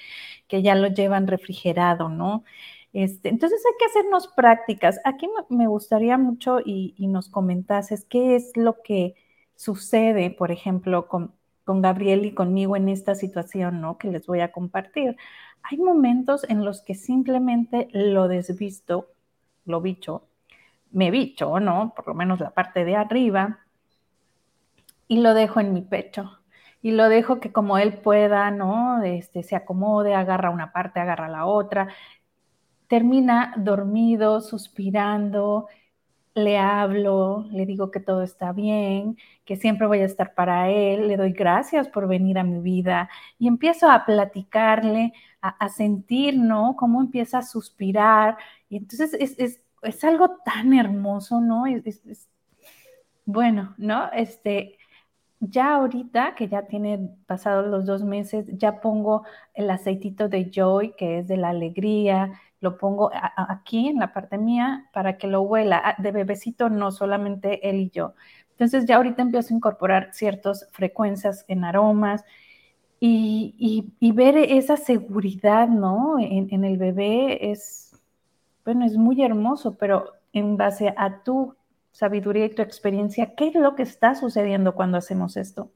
[0.46, 2.44] que ya lo llevan refrigerado, ¿no?
[2.94, 5.00] Este, entonces hay que hacernos prácticas.
[5.04, 9.16] Aquí me gustaría mucho y, nos comentases qué es lo que
[9.56, 11.34] sucede, por ejemplo, con,
[11.66, 13.98] Gabriel y conmigo en esta situación, ¿no?
[13.98, 15.16] Que les voy a compartir.
[15.62, 19.08] Hay momentos en los que simplemente lo desvisto,
[19.64, 20.28] lo bicho,
[20.92, 21.94] me bicho, ¿no?
[21.96, 23.60] Por lo menos la parte de arriba,
[25.08, 26.38] y lo dejo en mi pecho.
[26.82, 29.02] Y lo dejo que como él pueda, ¿no?
[29.02, 31.88] Este, se acomode, agarra una parte, agarra la otra.
[32.88, 35.68] Termina dormido, suspirando,
[36.34, 41.06] le hablo, le digo que todo está bien, que siempre voy a estar para él,
[41.08, 46.74] le doy gracias por venir a mi vida y empiezo a platicarle, a, sentir, ¿no?
[46.76, 48.38] Cómo empieza a suspirar.
[48.68, 51.66] Y entonces es, algo tan hermoso, ¿no?
[51.66, 52.00] Es,
[53.26, 54.10] bueno, ¿no?
[54.12, 54.78] Este,
[55.40, 60.94] ya ahorita que ya tiene pasados los dos meses, ya pongo el aceitito de Joy,
[60.96, 65.42] que es de la alegría, lo pongo aquí en la parte mía para que lo
[65.42, 65.80] huela.
[65.84, 68.14] Ah, de bebecito no, solamente él y yo.
[68.52, 72.24] Entonces ya ahorita empiezo a incorporar ciertas frecuencias en aromas
[73.00, 76.16] y, ver esa seguridad, ¿no?
[76.18, 77.92] En, el bebé es,
[78.64, 81.54] bueno, es muy hermoso, pero en base a tu
[81.92, 85.70] sabiduría y tu experiencia, ¿qué es lo que está sucediendo cuando hacemos esto?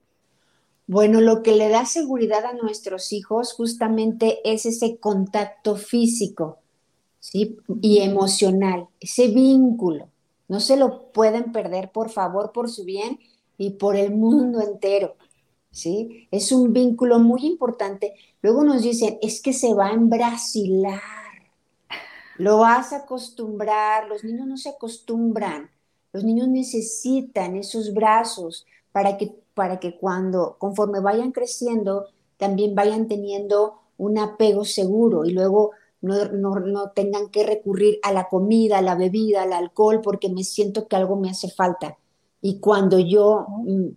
[0.87, 6.61] Bueno, lo que le da seguridad a nuestros hijos justamente es ese contacto físico
[7.21, 7.59] ¿sí?
[7.81, 10.09] Y emocional, ese vínculo.
[10.49, 13.19] No se lo pueden perder, por favor, por su bien
[13.59, 15.17] y por el mundo entero.
[15.71, 16.27] ¿Sí?
[16.31, 18.15] Es un vínculo muy importante.
[18.41, 21.01] Luego nos dicen, es que se va a embrasilar.
[22.39, 24.09] Lo vas a acostumbrar.
[24.09, 25.71] Los niños no se acostumbran.
[26.13, 32.07] Los niños necesitan esos brazos para que, para que cuando, conforme vayan creciendo,
[32.39, 38.79] también vayan teniendo un apego seguro y luego no, tengan que recurrir a la comida,
[38.79, 41.99] a la bebida, al alcohol, porque me siento que algo me hace falta.
[42.41, 43.89] Y cuando yo, mm,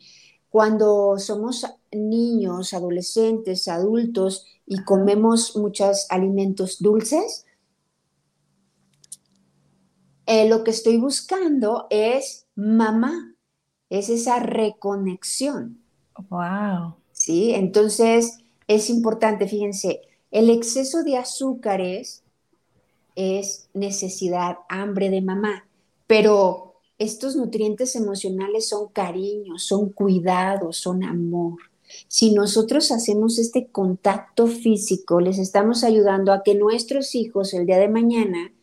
[0.50, 7.46] cuando somos niños, adolescentes, adultos y comemos muchos alimentos dulces,
[10.26, 13.36] eh, lo que estoy buscando es mamá,
[13.90, 15.84] es esa reconexión.
[16.30, 16.96] Wow.
[17.12, 20.02] Sí, entonces es importante, fíjense,
[20.32, 22.24] el exceso de azúcares
[23.16, 25.66] es necesidad, hambre de mamá,
[26.08, 31.58] pero estos nutrientes emocionales son cariño, son cuidado, son amor.
[32.08, 37.78] Si nosotros hacemos este contacto físico, les estamos ayudando a que nuestros hijos el día
[37.78, 38.54] de mañana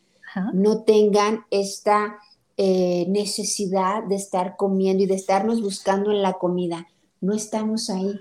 [0.53, 2.19] no tengan esta
[2.57, 6.87] eh, necesidad de estar comiendo y de estarnos buscando en la comida.
[7.21, 8.19] No estamos ahí.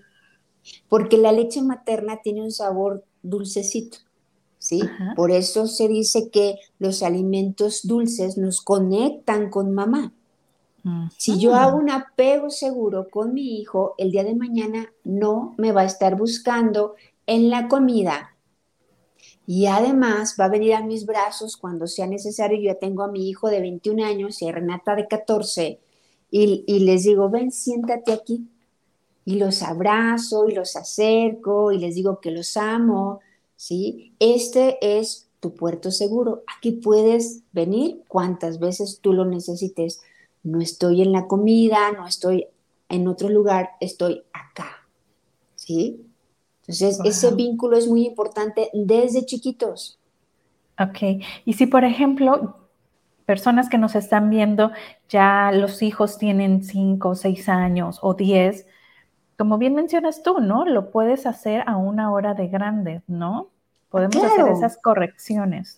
[0.89, 3.99] Porque la leche materna tiene un sabor dulcecito.
[4.59, 4.83] ¿Sí?
[5.15, 10.13] Por eso se dice que los alimentos dulces nos conectan con mamá.
[11.17, 15.71] Si yo hago un apego seguro con mi hijo, el día de mañana no me
[15.71, 16.95] va a estar buscando
[17.27, 18.35] en la comida.
[19.47, 22.59] Y además va a venir a mis brazos cuando sea necesario.
[22.59, 25.79] Yo ya tengo a mi hijo de 21 años y a Renata de 14
[26.31, 28.49] y, y les digo, ven, siéntate aquí
[29.29, 33.21] y los abrazo y los acerco y les digo que los amo,
[33.57, 34.15] ¿sí?
[34.21, 36.45] Este es tu puerto seguro.
[36.57, 40.01] Aquí puedes venir cuantas veces tú lo necesites.
[40.43, 42.47] No estoy en la comida, no estoy
[42.89, 44.89] en otro lugar, estoy acá,
[45.57, 46.07] ¿sí?
[46.63, 49.99] Entonces, ese vínculo es muy importante desde chiquitos.
[50.81, 52.57] Ok, y si por ejemplo,
[53.27, 54.73] personas que nos están viendo,
[55.11, 58.65] ya los hijos tienen 5, 6 años o 10,
[59.39, 60.65] como bien mencionas tú, ¿no?
[60.65, 63.51] Lo puedes hacer a una hora de grande, ¿no?
[63.89, 65.77] Podemos hacer esas correcciones.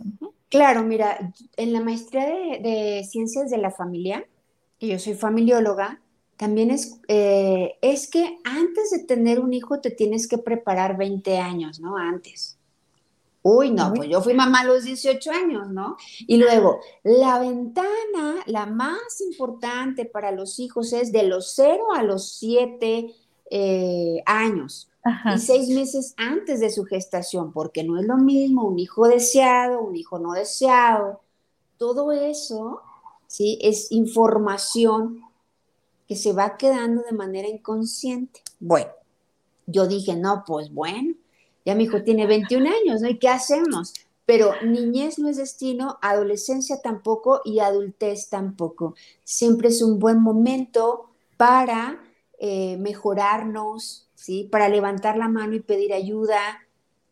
[0.49, 4.27] Claro, mira, en la maestría de, ciencias de la familia,
[4.79, 6.01] y yo soy familióloga,
[6.39, 11.37] también es, eh, es que antes de tener un hijo te tienes que preparar 20
[11.37, 11.99] años, ¿no?
[11.99, 12.57] Antes.
[13.43, 15.97] Uy, no, pues yo fui mamá a los 18 años, ¿no?
[16.27, 22.03] Y luego, la ventana, la más importante para los hijos es de los 0 a
[22.03, 23.15] los 7
[23.51, 24.89] eh, años
[25.35, 29.83] y seis meses antes de su gestación, porque no es lo mismo un hijo deseado,
[29.83, 31.21] un hijo no deseado.
[31.79, 32.83] Todo eso,
[33.27, 33.59] ¿sí?
[33.63, 35.23] Es información
[36.07, 38.43] que se va quedando de manera inconsciente.
[38.59, 38.91] Bueno,
[39.67, 41.15] yo dije, no, pues bueno,
[41.65, 43.09] ya mi hijo tiene 21 años, ¿no?
[43.09, 43.95] ¿Y qué hacemos?
[44.27, 48.95] Pero niñez no es destino, adolescencia tampoco y adultez tampoco.
[49.25, 52.01] Siempre es un buen momento para
[52.41, 54.49] eh, mejorarnos, ¿sí?
[54.51, 56.41] Para levantar la mano y pedir ayuda.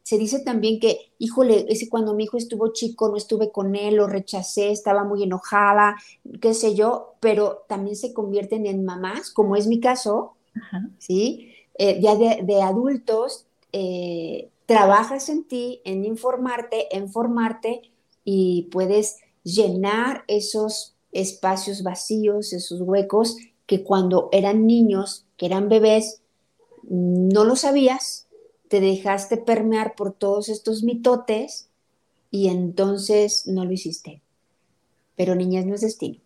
[0.02, 3.96] Se dice también que, híjole, ese cuando mi hijo estuvo chico, no estuve con él,
[3.96, 5.96] lo rechacé, estaba muy enojada,
[6.40, 10.34] qué sé yo, pero también se convierten en mamás, como es mi caso,
[10.98, 11.52] ¿sí?
[11.74, 17.82] Eh, ya de adultos eh, trabajas en ti, en informarte, en formarte
[18.24, 23.36] y puedes llenar esos espacios vacíos, esos huecos
[23.68, 26.22] que cuando eran niños, que eran bebés,
[26.88, 28.26] no lo sabías,
[28.68, 31.68] te dejaste permear por todos estos mitotes
[32.30, 34.22] y entonces no lo hiciste.
[35.16, 36.18] Pero niñez no es destino.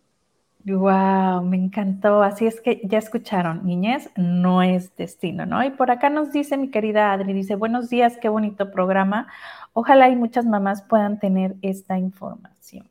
[0.63, 2.23] Wow, me encantó.
[2.23, 5.65] Así es que ya escucharon, niñez no es destino, ¿no?
[5.65, 9.27] Y por acá nos dice mi querida Adri, dice, buenos días, qué bonito programa.
[9.73, 12.87] Ojalá y muchas mamás puedan tener esta información.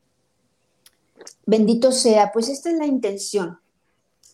[1.47, 3.57] Bendito sea, pues esta es la intención,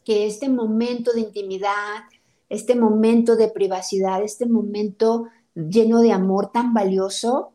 [0.09, 2.01] que este momento de intimidad,
[2.49, 7.51] este momento de privacidad, este momento lleno de amor tan valioso,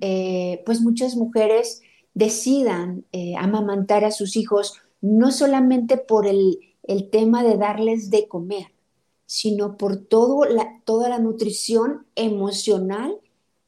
[0.00, 1.82] eh, pues muchas mujeres
[2.14, 6.60] decidan eh, amamantar a sus hijos no solamente por el,
[7.10, 8.68] tema de darles de comer,
[9.26, 13.18] sino por todo la, toda la nutrición emocional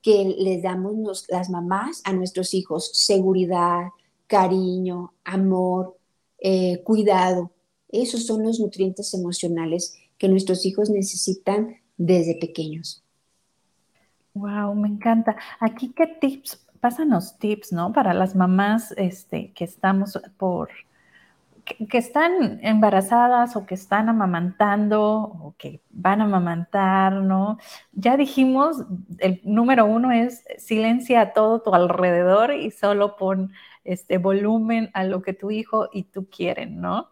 [0.02, 3.88] que les damos las mamás a nuestros hijos, seguridad,
[4.28, 5.96] cariño, amor,
[6.38, 7.50] eh, cuidado.
[7.92, 13.02] Esos son los nutrientes emocionales que nuestros hijos necesitan desde pequeños.
[14.34, 15.36] Wow, me encanta.
[15.58, 17.92] Aquí qué tips, pásanos tips, ¿no?
[17.92, 20.70] Para las mamás este, que estamos por
[21.64, 27.58] que, están embarazadas o que están amamantando o que van a amamantar, ¿no?
[27.92, 28.84] Ya dijimos,
[29.18, 33.52] el número uno es silencia todo tu alrededor y solo pon
[33.84, 37.08] este volumen a lo que tu hijo y tú quieren, ¿no?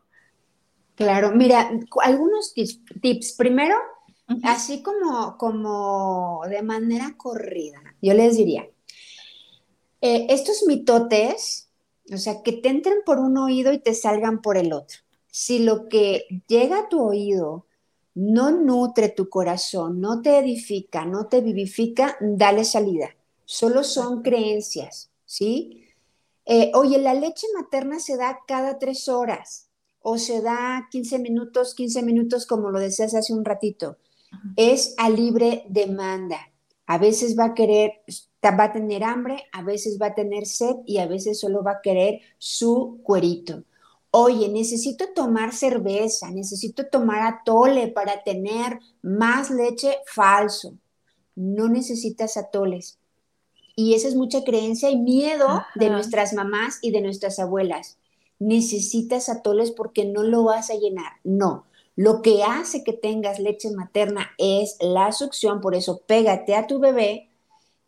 [0.99, 1.71] Claro, mira,
[2.03, 3.33] algunos tips.
[3.35, 3.77] Primero,
[4.43, 8.69] así como, como de manera corrida, yo les diría,
[10.01, 11.69] eh, estos mitotes
[12.13, 14.99] o sea, que te entren por un oído y te salgan por el otro.
[15.31, 17.67] Si lo que llega a tu oído
[18.15, 23.15] no nutre tu corazón, no te edifica, no te vivifica, dale salida.
[23.45, 25.85] Solo son creencias, ¿sí?
[26.45, 29.68] Eh, oye, la leche materna se da cada tres horas
[30.11, 33.99] o se da 15 minutos, 15 minutos, como lo decías hace un ratito.
[34.57, 36.39] Es a libre demanda.
[36.87, 38.03] A veces va a querer
[38.43, 41.73] va a tener hambre, a veces va a tener sed y a veces solo va
[41.73, 43.65] a querer su cuerito.
[44.11, 50.75] Oye, necesito tomar cerveza, necesito tomar atole para tener más leche falso.
[51.35, 52.99] No necesitas atoles.
[53.77, 57.99] Y esa es mucha creencia y miedo de nuestras mamás y de nuestras abuelas.
[58.39, 61.13] Necesitas atoles porque no lo vas a llenar.
[61.25, 66.67] No, lo que hace que tengas leche materna es la succión, por eso pégate a
[66.67, 67.29] tu bebé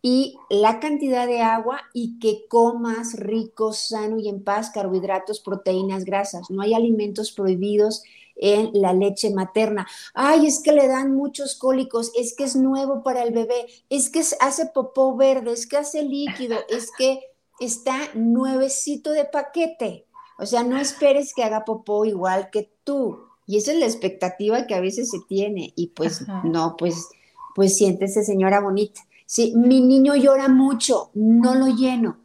[0.03, 6.05] y la cantidad de agua y que comas rico, sano y en paz carbohidratos, proteínas,
[6.05, 6.51] grasas.
[6.51, 8.03] No hay alimentos prohibidos
[8.37, 9.87] en la leche materna.
[10.15, 14.11] Ay, es que le dan muchos cólicos, es que es nuevo para el bebé, es
[14.11, 17.21] que hace popó verde, es que hace líquido, es que
[17.61, 20.07] está nuevecito de paquete.
[20.41, 23.21] O sea, no esperes que haga popó igual que tú.
[23.47, 25.73] Y esa es la expectativa que a veces se tiene.
[25.77, 27.09] Y pues no, pues,
[27.55, 29.03] pues siéntese señora bonita.
[29.27, 32.19] Si mi niño llora mucho, no lo lleno.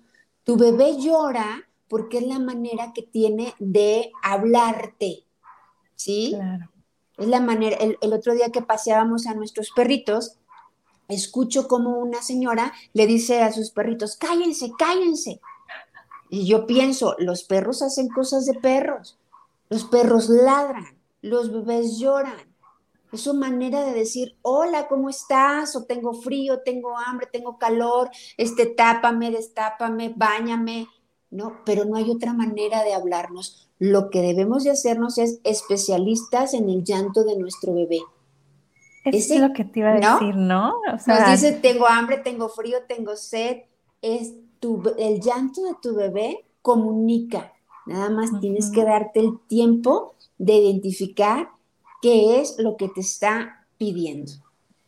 [0.43, 5.23] Tu bebé llora porque es la manera que tiene de hablarte,
[5.95, 6.31] ¿sí?
[6.35, 6.69] Claro.
[7.17, 10.37] Es la manera, el, otro día que paseábamos a nuestros perritos,
[11.07, 15.39] escucho como una señora le dice a sus perritos, cállense, cállense.
[16.29, 19.17] Y yo pienso, los perros hacen cosas de perros,
[19.69, 22.55] los perros ladran, los bebés lloran.
[23.11, 25.75] Es su manera de decir, hola, ¿cómo estás?
[25.75, 30.87] O tengo frío, tengo hambre, tengo calor, este, tápame, destápame, báñame.
[31.31, 33.69] No, pero no hay otra manera de hablarnos.
[33.79, 38.01] Lo que debemos de hacernos es especialistas en el llanto de nuestro bebé.
[39.05, 40.79] es lo que te iba a decir, ¿no?
[40.85, 43.63] Nos dice, tengo hambre, tengo frío, tengo sed.
[44.01, 44.33] Es
[44.65, 47.51] tu, el llanto de tu bebé comunica.
[47.85, 51.49] Nada más tienes que darte el tiempo de identificar
[52.01, 54.31] qué es lo que te está pidiendo.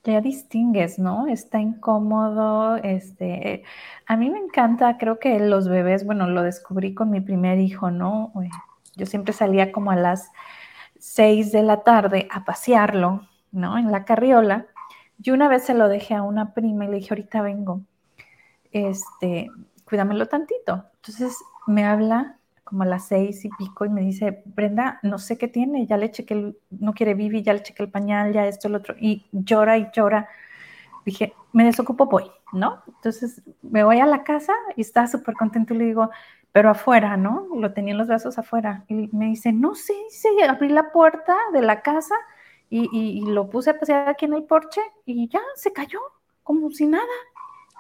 [0.03, 1.28] Ya distingues, ¿no?
[1.28, 3.63] Está incómodo, este,
[4.07, 7.91] a mí me encanta, creo que los bebés, bueno, lo descubrí con mi primer hijo,
[7.91, 8.32] ¿no?
[8.95, 10.32] Yo siempre salía como a las
[10.97, 13.78] seis de la tarde a pasearlo, ¿no?
[13.78, 14.65] En la carriola.
[15.21, 17.82] Y una vez se lo dejé a una prima y le dije, ahorita vengo,
[18.72, 19.49] este,
[19.86, 20.86] cuídamelo tantito.
[20.95, 22.38] Entonces me habla
[22.68, 25.95] como a las seis y pico y me dice, Brenda, no sé qué tiene, ya
[25.95, 29.26] le chequé, no quiere vivir, ya le chequé el pañal, ya esto, el otro, y
[29.32, 30.28] llora y llora.
[31.05, 32.84] Dije, me desocupo, voy, ¿no?
[32.88, 36.09] Entonces me voy a la casa y está súper contento y le digo,
[36.51, 37.47] pero afuera, ¿no?
[37.55, 38.84] Lo tenía en los brazos afuera.
[38.89, 42.15] Y me dice, no sé, sí, abrí la puerta de la casa
[42.70, 46.01] y, y lo puse a pasear aquí en el porche y ya se cayó,
[46.43, 47.05] como si nada.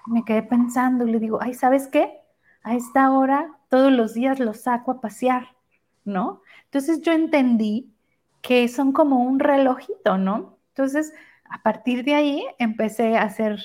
[0.07, 2.19] Me quedé pensando y le digo, ay, ¿sabes qué?
[2.63, 5.55] A esta hora todos los días los saco a pasear,
[6.05, 6.41] ¿no?
[6.65, 7.93] Entonces yo entendí
[8.41, 10.57] que son como un relojito, ¿no?
[10.69, 11.13] Entonces,
[11.49, 13.59] a partir de ahí empecé a ser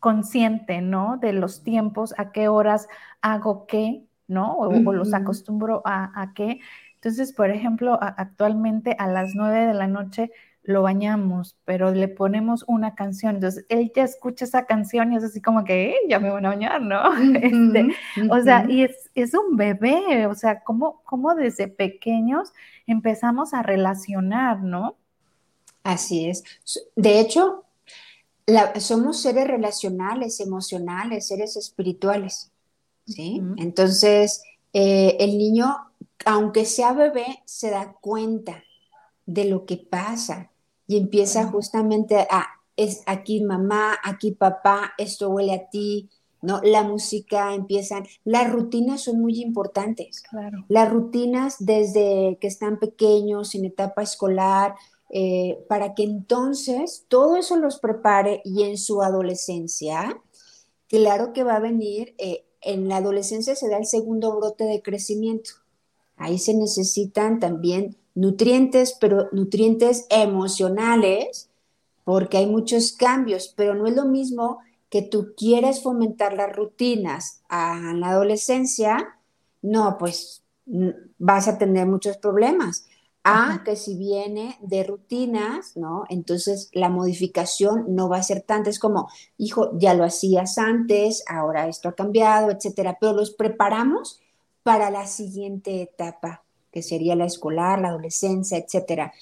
[0.00, 1.18] consciente, ¿no?
[1.18, 2.88] De los tiempos, a qué horas
[3.20, 4.56] hago qué, ¿no?
[4.56, 6.60] O, los acostumbro a, a, qué.
[6.94, 10.30] Entonces, por ejemplo, actualmente a las nueve de la noche
[10.64, 13.36] lo bañamos, pero le ponemos una canción.
[13.36, 16.48] Entonces, él ya escucha esa canción y es así como que, ya me voy a
[16.48, 17.02] bañar, ¿no?
[17.34, 17.94] Este,
[18.30, 22.52] o sea, y es, es, un bebé, o sea, ¿cómo, cómo desde pequeños
[22.86, 24.96] empezamos a relacionar, ¿no?
[25.82, 26.42] Así es.
[26.96, 27.64] De hecho,
[28.78, 32.50] somos seres relacionales, emocionales, seres espirituales,
[33.06, 33.42] ¿sí?
[33.58, 34.42] Entonces,
[34.72, 35.76] eh, el niño,
[36.24, 38.64] aunque sea bebé, se da cuenta
[39.26, 40.50] de lo que pasa
[40.86, 46.10] y empieza justamente a, es aquí mamá, aquí papá, esto huele a ti,
[46.42, 46.60] ¿no?
[46.62, 50.22] La música empiezan, las rutinas son muy importantes.
[50.22, 50.64] Claro.
[50.68, 54.74] Las rutinas desde que están pequeños, en etapa escolar,
[55.10, 60.20] eh, para que entonces todo eso los prepare y en su adolescencia,
[60.88, 64.82] claro que va a venir, eh, en la adolescencia se da el segundo brote de
[64.82, 65.50] crecimiento.
[66.16, 71.50] Ahí se necesitan también nutrientes, pero nutrientes emocionales,
[72.04, 74.58] porque hay muchos cambios, pero no es lo mismo
[74.90, 79.18] que tú quieres fomentar las rutinas a la adolescencia,
[79.62, 80.44] no, pues
[81.18, 82.86] vas a tener muchos problemas.
[83.26, 86.04] A que si viene de rutinas, ¿no?
[86.10, 88.68] Entonces la modificación no va a ser tanta.
[88.68, 89.08] Es como,
[89.38, 92.98] hijo, ya lo hacías antes, ahora esto ha cambiado, etcétera.
[93.00, 94.20] Pero los preparamos
[94.62, 96.43] para la siguiente etapa
[96.74, 99.12] que sería la escolar, la adolescencia, etc.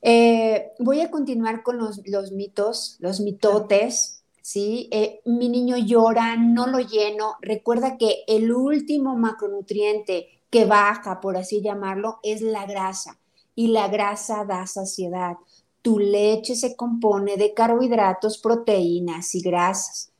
[0.00, 2.00] Eh, voy a continuar con los,
[2.32, 4.88] mitos, los mitotes, ¿sí?
[4.90, 7.34] Eh, mi niño llora, no lo lleno.
[7.42, 13.18] Recuerda que el último macronutriente que baja, por así llamarlo, es la grasa.
[13.54, 15.36] Y la grasa da saciedad.
[15.82, 20.12] Tu leche se compone de carbohidratos, proteínas y grasas.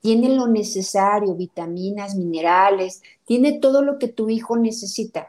[0.00, 5.28] Tiene lo necesario, vitaminas, minerales, tiene todo lo que tu hijo necesita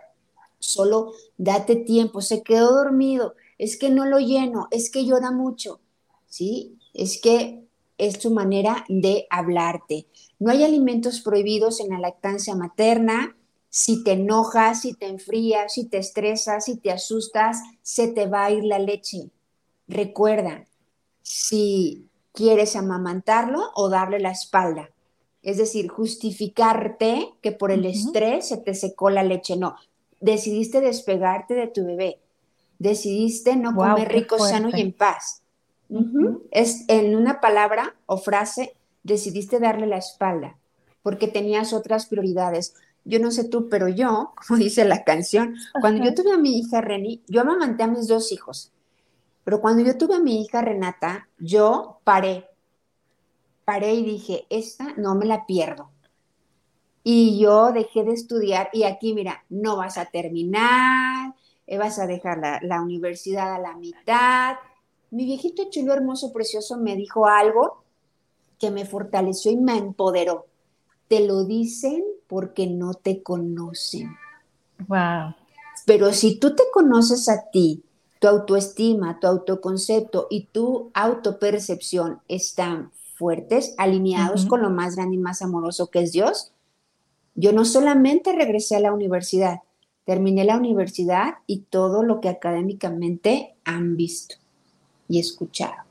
[0.63, 5.79] solo date tiempo, se quedó dormido, es que no lo lleno, es que llora mucho,
[6.27, 6.77] ¿sí?
[6.93, 7.63] Es que
[7.97, 10.07] es su manera de hablarte.
[10.39, 13.35] No hay alimentos prohibidos en la lactancia materna.
[13.69, 18.45] Si te enojas, si te enfrías, si te estresas, si te asustas, se te va
[18.45, 19.29] a ir la leche.
[19.87, 20.67] Recuerda,
[21.21, 24.89] si quieres amamantarlo o darle la espalda.
[25.41, 29.57] Es decir, justificarte que por el estrés se te secó la leche.
[29.57, 29.75] No,
[30.23, 32.21] decidiste despegarte de tu bebé,
[32.79, 35.43] decidiste no comer rico, sano y en paz.
[36.49, 40.57] Es en una palabra o frase, decidiste darle la espalda
[41.03, 42.73] porque tenías otras prioridades.
[43.03, 46.57] Yo no sé tú, pero yo, como dice la canción, cuando yo tuve a mi
[46.57, 48.71] hija Reni, yo amamanté a mis dos hijos,
[49.43, 52.47] pero cuando yo tuve a mi hija Renata, yo paré,
[53.65, 55.92] paré y dije, esta no me la pierdo
[57.03, 61.33] y yo dejé de estudiar y aquí, mira, no vas a terminar,
[61.67, 64.55] eh, vas a dejar la, universidad a la mitad.
[65.11, 67.83] Mi viejito chulo, hermoso, precioso me dijo algo
[68.57, 70.45] que me fortaleció y me empoderó.
[71.09, 74.15] Te lo dicen porque no te conocen.
[74.87, 75.35] Wow.
[75.85, 77.83] Pero si tú te conoces a ti,
[78.19, 85.19] tu autoestima, tu autoconcepto y tu autopercepción están fuertes, alineados con lo más grande y
[85.19, 86.52] más amoroso que es Dios,
[87.35, 89.61] yo no solamente regresé a la universidad,
[90.05, 94.35] terminé la universidad y todo lo que académicamente han visto
[95.07, 95.83] y escuchado.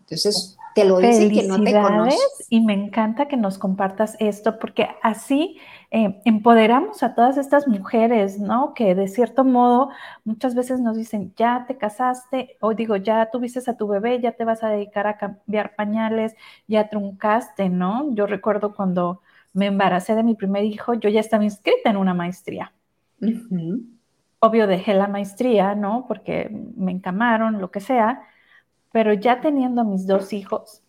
[0.00, 2.46] Entonces, te lo dice que no te conoces.
[2.48, 5.58] Y me encanta que nos compartas esto, porque así
[5.90, 8.74] eh, empoderamos a todas estas mujeres, ¿no?
[8.74, 9.90] Que de cierto modo
[10.24, 14.32] muchas veces nos dicen, ya te casaste, o digo, ya tuviste a tu bebé, ya
[14.32, 16.34] te vas a dedicar a cambiar pañales,
[16.66, 18.14] ya truncaste, ¿no?
[18.14, 19.20] Yo recuerdo cuando
[19.52, 22.72] me embaracé de mi primer hijo, yo ya estaba inscrita en una maestría.
[24.40, 26.06] Obvio dejé la maestría, ¿no?
[26.08, 28.22] Porque me encamaron, lo que sea,
[28.90, 30.82] pero ya teniendo mis dos hijos,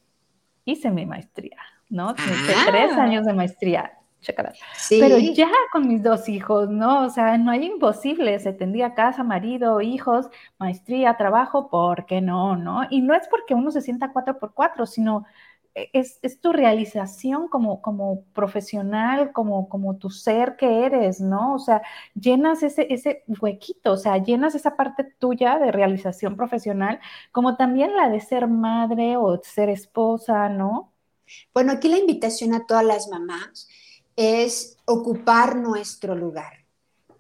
[0.66, 1.58] hice mi maestría,
[1.90, 2.16] ¿no?
[2.18, 2.66] Hice ah.
[2.68, 3.94] tres años de maestría.
[4.78, 5.00] Sí.
[5.02, 7.06] Pero ya con mis dos hijos, ¿no?
[7.06, 12.56] O sea, no hay imposible, se tendría casa, marido, hijos, maestría, trabajo, ¿por qué no,
[12.56, 12.84] no?
[12.90, 15.26] Y no es porque uno se sienta cuatro por cuatro, sino
[15.76, 21.56] es, tu realización como, como profesional, como, como tu ser que eres, ¿no?
[21.56, 21.82] O sea,
[22.14, 27.00] llenas ese, ese huequito, o sea, llenas esa parte tuya de realización profesional,
[27.32, 30.94] como también la de ser madre o ser esposa, ¿no?
[31.54, 33.68] Bueno, aquí la invitación a todas las mamás
[34.16, 36.54] es ocupar nuestro lugar.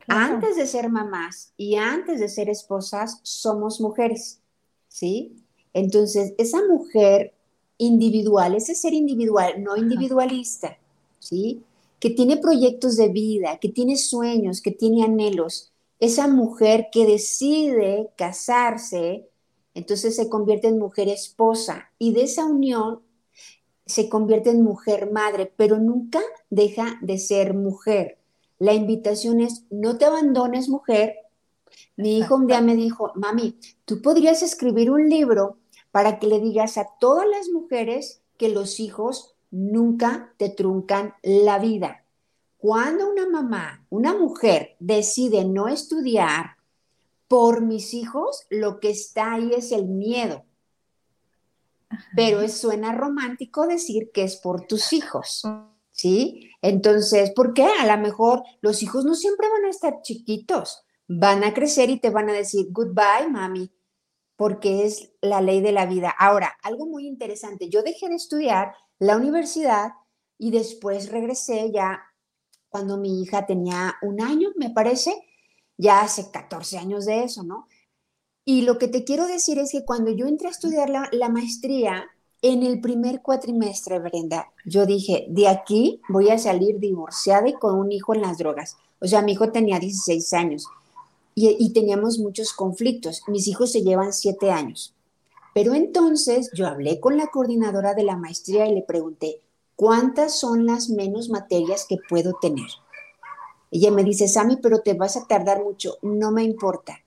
[0.07, 4.41] Antes de ser mamás y antes de ser esposas, somos mujeres,
[4.89, 5.43] ¿sí?
[5.73, 7.33] Entonces, esa mujer
[7.77, 10.77] individual, ese ser individual, no individualista,
[11.19, 11.63] ¿sí?
[11.99, 15.71] Que tiene proyectos de vida, que tiene sueños, que tiene anhelos.
[15.99, 19.27] Esa mujer que decide casarse,
[19.73, 23.01] entonces se convierte en mujer esposa y de esa unión
[23.85, 28.17] se convierte en mujer madre, pero nunca deja de ser mujer.
[28.59, 31.15] La invitación es, no te abandones mujer.
[31.97, 35.57] Mi hijo un día me dijo, mami, tú podrías escribir un libro
[35.93, 41.59] para que le digas a todas las mujeres que los hijos nunca te truncan la
[41.59, 42.03] vida.
[42.57, 46.55] Cuando una mamá, una mujer decide no estudiar
[47.27, 50.45] por mis hijos, lo que está ahí es el miedo.
[52.15, 55.43] Pero suena romántico decir que es por tus hijos.
[55.91, 56.49] ¿Sí?
[56.63, 57.67] Entonces, ¿por qué?
[57.79, 61.99] A lo mejor los hijos no siempre van a estar chiquitos, van a crecer y
[61.99, 63.71] te van a decir, goodbye, mami,
[64.43, 66.13] porque es la ley de la vida.
[66.19, 69.93] Ahora, algo muy interesante, yo dejé de estudiar la universidad
[70.37, 72.01] y después regresé ya
[72.67, 75.15] cuando mi hija tenía un año, me parece,
[75.77, 77.69] ya hace 14 años de eso, ¿no?
[78.43, 82.03] Y lo que te quiero decir es que cuando yo entré a estudiar la, maestría,
[82.41, 87.79] en el primer cuatrimestre, Brenda, yo dije, de aquí voy a salir divorciada y con
[87.79, 88.75] un hijo en las drogas.
[88.99, 90.67] O sea, mi hijo tenía 16 años
[91.35, 93.23] y, teníamos muchos conflictos.
[93.27, 94.93] Mis hijos se llevan siete años.
[95.53, 99.41] Pero entonces yo hablé con la coordinadora de la maestría y le pregunté,
[99.75, 102.67] ¿cuántas son las menos materias que puedo tener?
[103.71, 105.97] Ella me dice, Sami, pero te vas a tardar mucho.
[106.01, 106.99] No me importa.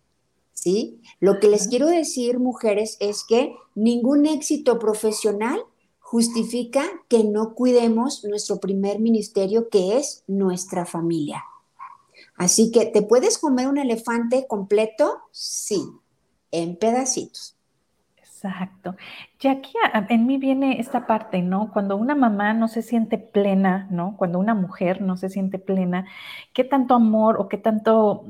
[0.53, 1.01] ¿Sí?
[1.20, 5.62] Lo que les quiero decir, mujeres, es que ningún éxito profesional
[6.01, 11.45] justifica que no cuidemos nuestro primer ministerio, que es nuestra familia.
[12.37, 15.22] Así que, ¿te puedes comer un elefante completo?
[15.30, 15.82] Sí,
[16.51, 17.57] en pedacitos.
[18.16, 18.95] Exacto.
[19.41, 19.72] Y aquí
[20.11, 21.72] en mí viene esta parte, ¿no?
[21.72, 24.16] Cuando una mamá no se siente plena, ¿no?
[24.16, 26.07] Cuando una mujer no se siente plena,
[26.53, 28.26] ¿qué tanto amor o qué tanto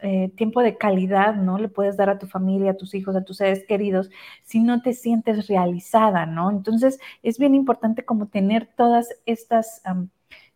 [0.00, 1.58] eh, tiempo de calidad, ¿no?
[1.58, 4.10] Le puedes dar a tu familia, a tus hijos, a tus seres queridos,
[4.44, 6.50] si no te sientes realizada, ¿no?
[6.50, 9.82] Entonces, es bien importante como tener todas estas...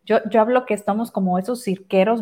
[0.05, 2.21] Yo, yo hablo que estamos como esos cirqueros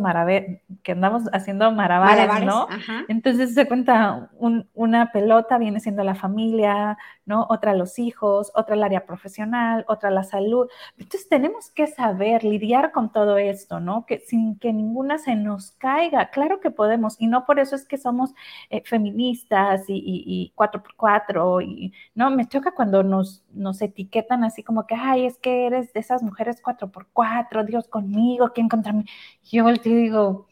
[0.83, 2.67] que andamos haciendo maravillas, ¿no?
[3.07, 4.29] Entonces se cuenta
[4.73, 7.47] una pelota viene siendo la familia, ¿no?
[7.49, 10.67] Otra los hijos, otra el área profesional, otra la salud.
[10.97, 14.05] Entonces tenemos que saber lidiar con todo esto, ¿no?
[14.05, 16.29] Que sin que ninguna se nos caiga.
[16.29, 18.33] Claro que podemos y no por eso es que somos
[18.69, 24.43] eh, feministas y, y, cuatro por cuatro y no me choca cuando nos, nos etiquetan
[24.43, 28.51] así como que, ay, es que eres de esas mujeres cuatro por cuatro Dios conmigo,
[28.53, 29.05] ¿quién contra mí?
[29.51, 30.47] Yo te digo,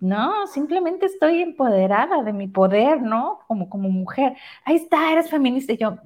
[0.00, 3.40] no, simplemente estoy empoderada de mi poder, ¿no?
[3.48, 4.36] Como, como mujer.
[4.64, 5.72] Ahí está, eres feminista.
[5.72, 5.96] Y yo,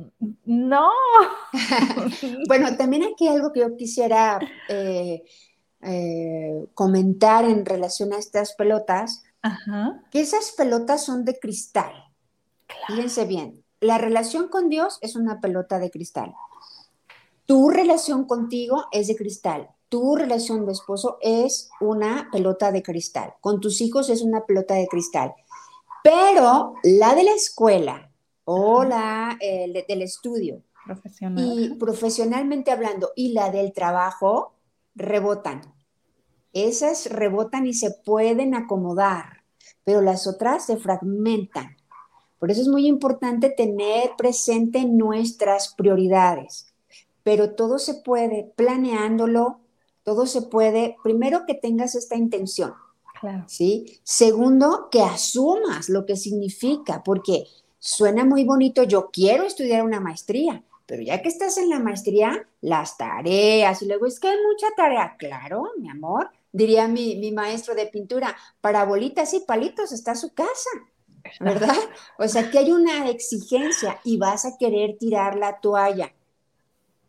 [0.46, 0.88] no.
[2.48, 4.38] bueno, también aquí algo que yo quisiera
[4.68, 5.24] eh,
[5.82, 9.24] eh, comentar en relación a estas pelotas,
[10.10, 11.92] que esas pelotas son de cristal.
[12.86, 16.32] Fíjense bien, la relación con Dios es una pelota de cristal.
[17.44, 19.68] Tu relación contigo es de cristal.
[19.92, 23.34] Tu relación de esposo es una pelota de cristal.
[23.42, 25.34] Con tus hijos es una pelota de cristal.
[26.02, 28.10] Pero la de la escuela
[28.46, 31.44] o la del estudio Profesional.
[31.46, 34.54] y profesionalmente hablando y la del trabajo
[34.94, 35.60] rebotan.
[36.54, 39.44] Esas rebotan y se pueden acomodar,
[39.84, 41.76] pero las otras se fragmentan.
[42.38, 46.72] Por eso es muy importante tener presente nuestras prioridades,
[47.22, 49.58] pero todo se puede planeándolo,
[50.02, 52.74] todo se puede, primero que tengas esta intención,
[53.46, 54.00] ¿sí?
[54.02, 57.46] Segundo, que asumas lo que significa, porque
[57.78, 62.48] suena muy bonito, yo quiero estudiar una maestría, pero ya que estás en la maestría,
[62.60, 67.32] las tareas, y luego es que hay mucha tarea, claro, mi amor, diría mi, mi
[67.32, 70.70] maestro de pintura, para bolitas y palitos está su casa.
[71.40, 71.76] ¿verdad?
[72.18, 76.12] O sea, que hay una exigencia y vas a querer tirar la toalla.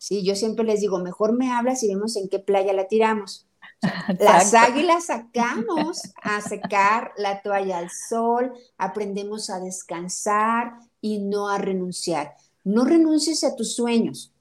[0.03, 3.47] Sí, yo siempre les digo, mejor me hablas y vemos en qué playa la tiramos.
[4.19, 11.57] Las águilas sacamos a secar la toalla al sol, aprendemos a descansar y no a
[11.57, 12.35] renunciar.
[12.65, 14.33] No renuncies a tus sueños,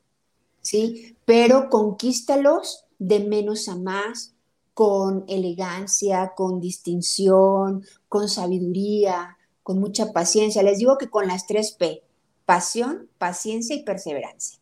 [0.63, 1.17] ¿sí?
[1.27, 4.35] Pero conquístalos de menos a más,
[4.75, 10.65] con elegancia, con distinción, con sabiduría, con mucha paciencia.
[10.65, 12.03] Les digo que con las tres P,
[12.47, 14.59] pasión, paciencia y perseverancia.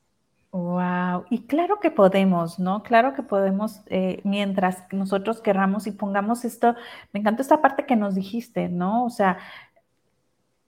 [0.52, 2.82] Wow, y claro que podemos, ¿no?
[2.82, 6.74] Claro que podemos, eh, mientras nosotros querramos y pongamos esto,
[7.12, 9.04] me encantó esta parte que nos dijiste, ¿no?
[9.04, 9.38] O sea,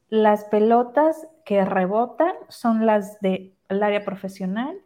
[0.09, 4.77] las pelotas que rebotan son las del área profesional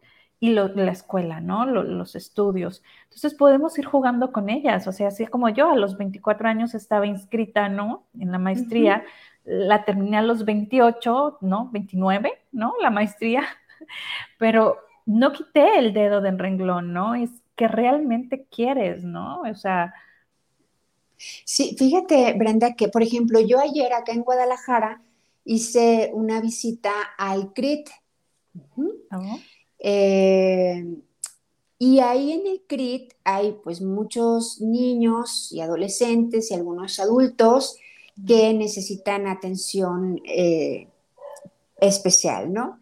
[0.41, 1.67] y la escuela, ¿no?
[1.67, 2.83] los estudios.
[3.05, 6.75] Entonces podemos ir jugando con ellas, o sea, así como yo a los 24 años
[6.75, 8.07] estaba inscrita, ¿no?
[8.19, 9.05] En la maestría
[9.45, 11.71] la terminé a los 28, ¿no?
[11.73, 12.75] 29, ¿no?
[12.81, 13.43] La maestría,
[14.39, 17.15] pero no quité el dedo del renglón, ¿no?
[17.15, 19.41] Es que realmente quieres, ¿no?
[19.41, 19.95] O sea...
[21.17, 25.01] Sí, fíjate, Brenda, que por ejemplo, yo ayer acá en Guadalajara
[25.45, 27.89] hice una visita al CRIT.
[29.79, 30.85] Eh,
[31.79, 37.79] y ahí en el CRIT hay pues muchos niños y adolescentes y algunos adultos
[38.27, 40.89] que necesitan atención eh,
[41.81, 42.81] especial, ¿no?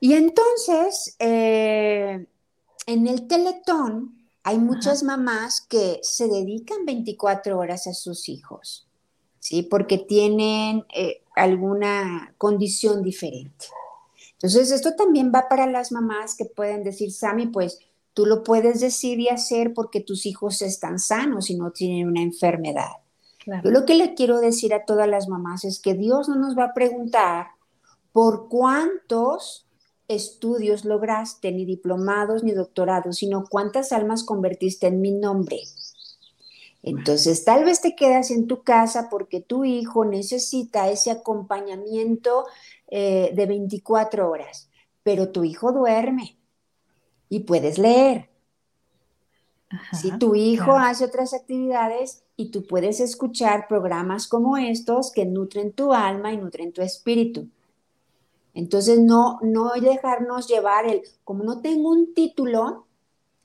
[0.00, 2.26] Y entonces, eh,
[2.86, 8.88] en el teletón hay muchas mamás que se dedican 24 horas a sus hijos,
[9.38, 9.62] ¿sí?
[9.62, 13.66] Porque tienen eh, alguna condición diferente.
[14.32, 17.78] Entonces, esto también va para las mamás que pueden decir, Sami, pues
[18.14, 22.22] tú lo puedes decir y hacer porque tus hijos están sanos y no tienen una
[22.22, 22.88] enfermedad.
[23.46, 26.56] Yo lo que le quiero decir a todas las mamás es que Dios no nos
[26.56, 27.48] va a preguntar
[28.12, 29.66] por cuántos
[30.14, 35.60] estudios lograste, ni diplomados ni doctorados, sino cuántas almas convertiste en mi nombre.
[36.82, 42.46] Entonces, tal vez te quedas en tu casa porque tu hijo necesita ese acompañamiento
[42.88, 44.68] eh, de 24 horas,
[45.02, 46.38] pero tu hijo duerme
[47.28, 48.28] y puedes leer.
[49.92, 55.72] si tu hijo hace otras actividades, y tú puedes escuchar programas como estos que nutren
[55.72, 57.48] tu alma y nutren tu espíritu.
[58.54, 62.86] Entonces, no, no dejarnos llevar el, como no tengo un título,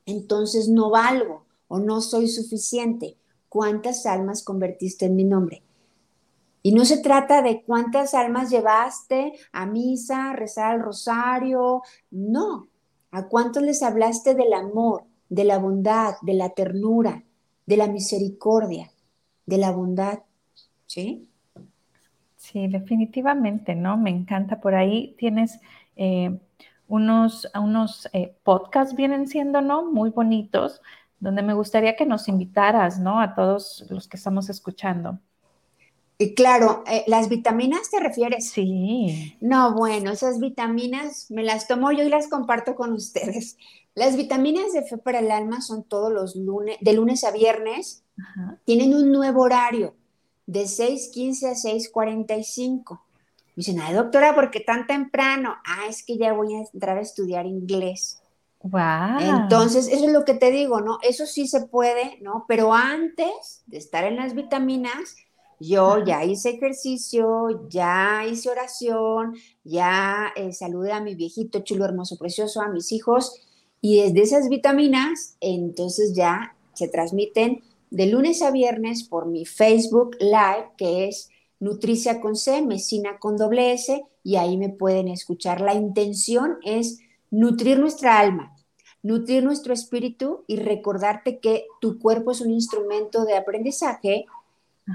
[0.06, 3.18] entonces no valgo o no soy suficiente.
[3.50, 5.64] ¿Cuántas almas convertiste en mi nombre?
[6.62, 12.68] Y no se trata de cuántas almas llevaste a misa, a rezar al rosario, no.
[13.12, 17.24] ¿A cuántos les hablaste del amor, de la bondad, de la ternura,
[17.66, 18.92] de la misericordia,
[19.46, 20.20] de la bondad,
[20.88, 21.30] ¿sí?
[22.46, 23.98] Sí, definitivamente, ¿no?
[23.98, 24.62] Me encanta.
[24.62, 25.60] Por ahí tienes
[25.96, 26.38] eh,
[26.88, 29.92] unos, unos eh, podcasts, vienen siendo, ¿no?
[29.92, 30.80] Muy bonitos,
[31.20, 33.20] donde me gustaría que nos invitaras, ¿no?
[33.20, 35.20] A todos los que estamos escuchando.
[36.20, 38.52] Y claro, eh, ¿las vitaminas te refieres?
[38.52, 39.36] Sí.
[39.42, 43.58] No, bueno, esas vitaminas me las tomo yo y las comparto con ustedes.
[43.96, 48.04] Las vitaminas de fe para el alma son todos los lunes, de lunes a viernes.
[48.66, 49.96] Tienen un nuevo horario,
[50.46, 53.00] de 6.15 a 6.45.
[53.56, 55.56] Dicen, ay, doctora, ¿por qué tan temprano?
[55.66, 58.22] Ah, es que ya voy a entrar a estudiar inglés.
[58.62, 59.20] Wow.
[59.20, 60.98] Entonces, eso es lo que te digo, ¿no?
[61.04, 62.46] Eso sí se puede, ¿no?
[62.48, 65.16] Pero antes de estar en las vitaminas,
[65.60, 72.18] yo ya hice ejercicio, ya hice oración, ya eh, saludé a mi viejito chulo, hermoso,
[72.18, 73.42] precioso, a mis hijos
[73.88, 77.62] y desde esas vitaminas, entonces ya se transmiten
[77.96, 81.30] de lunes a viernes por mi Facebook Live, que es
[81.62, 85.62] Nutricia con C, Mesina con doble S, y ahí me pueden escuchar.
[85.62, 87.00] La intención es
[87.32, 88.54] nutrir nuestra alma,
[89.02, 94.26] nutrir nuestro espíritu y recordarte que tu cuerpo es un instrumento de aprendizaje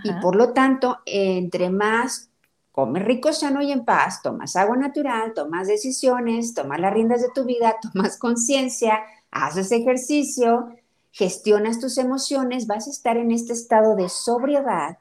[0.04, 2.28] y por lo tanto, entre más
[2.70, 7.30] comes rico, sano y en paz, tomas agua natural, tomas decisiones, tomas las riendas de
[7.34, 10.68] tu vida, tomas conciencia, haces ejercicio,
[11.12, 14.98] gestionas tus emociones, vas a estar en este estado de sobriedad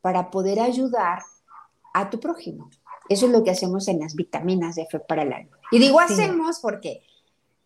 [0.00, 1.22] para poder ayudar
[1.94, 2.70] a tu prójimo.
[3.08, 5.58] Eso es lo que hacemos en las vitaminas de fe para el alma.
[5.70, 7.02] Y digo hacemos porque,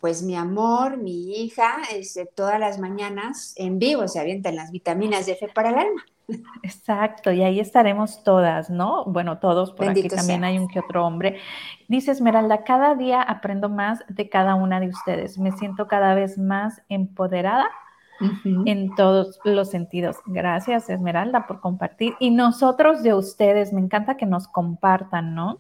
[0.01, 5.27] pues mi amor, mi hija, este, todas las mañanas en vivo se avientan las vitaminas
[5.27, 6.05] de fe para el alma.
[6.63, 9.05] Exacto, y ahí estaremos todas, ¿no?
[9.05, 11.39] Bueno, todos, por aquí también hay un que otro hombre.
[11.89, 15.39] Dice Esmeralda, cada día aprendo más de cada una de ustedes.
[15.39, 17.71] Me siento cada vez más empoderada
[18.65, 20.17] en todos los sentidos.
[20.27, 22.15] Gracias, Esmeralda, por compartir.
[22.19, 25.59] Y nosotros de ustedes, me encanta que nos compartan, ¿no?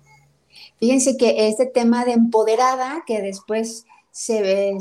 [0.79, 4.79] Fíjense que este tema de empoderada, que después se,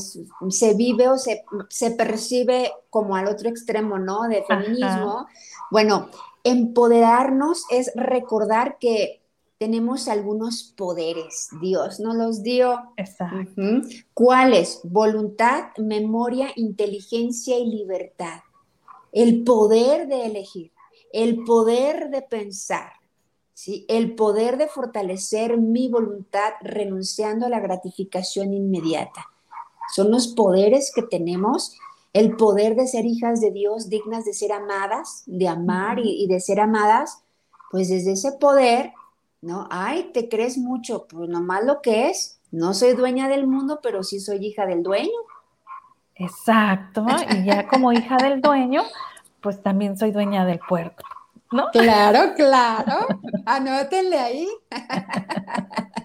[0.50, 4.24] se vive o se, percibe como al otro extremo, ¿no?
[4.24, 5.28] De feminismo.
[5.72, 6.10] Bueno,
[6.46, 9.25] empoderarnos es recordar que
[9.58, 11.50] tenemos algunos poderes.
[11.62, 12.92] Dios nos los dio.
[12.98, 13.62] Exacto.
[14.14, 14.82] ¿Cuáles?
[14.84, 18.42] Voluntad, memoria, inteligencia y libertad.
[19.12, 20.72] El poder de elegir,
[21.14, 22.92] el poder de pensar,
[23.54, 23.86] ¿sí?
[23.88, 29.32] el poder de fortalecer mi voluntad renunciando a la gratificación inmediata.
[29.96, 31.78] Son los poderes que tenemos,
[32.12, 36.28] el poder de ser hijas de Dios dignas de ser amadas, de amar y, y
[36.28, 37.24] de ser amadas,
[37.72, 38.92] pues desde ese poder
[39.46, 39.68] ¿no?
[39.70, 44.02] Ay, te crees mucho, pues nomás lo que es, no soy dueña del mundo, pero
[44.02, 45.12] sí soy hija del dueño.
[46.16, 48.82] Exacto, y ya como hija del dueño,
[49.42, 51.04] pues también soy dueña del puerto,
[51.52, 51.70] ¿no?
[51.72, 53.08] Claro, claro,
[53.46, 54.48] anótenle ahí.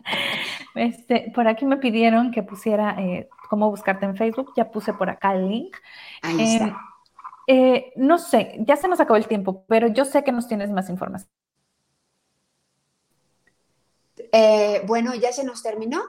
[0.72, 5.10] Este, por aquí me pidieron que pusiera eh, cómo buscarte en Facebook, ya puse por
[5.10, 5.76] acá el link.
[6.22, 6.64] Ahí está.
[6.66, 6.74] Em,
[7.48, 10.70] eh, no sé, ya se nos acabó el tiempo, pero yo sé que nos tienes
[10.70, 11.28] más información.
[14.32, 16.02] Eh, bueno, ya se nos terminó.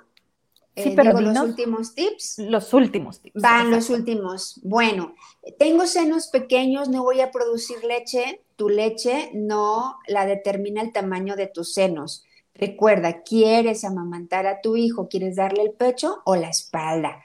[0.76, 2.40] Sí, eh, pero los últimos tips.
[2.40, 3.42] Los últimos tips.
[3.42, 4.60] Van los últimos.
[4.64, 5.16] Bueno,
[5.60, 8.42] tengo senos pequeños, no voy a producir leche.
[8.56, 12.26] Tu leche no la determina el tamaño de tus senos.
[12.54, 15.08] Recuerda, ¿quieres amamantar a tu hijo?
[15.10, 17.24] ¿Quieres darle el pecho o la espalda?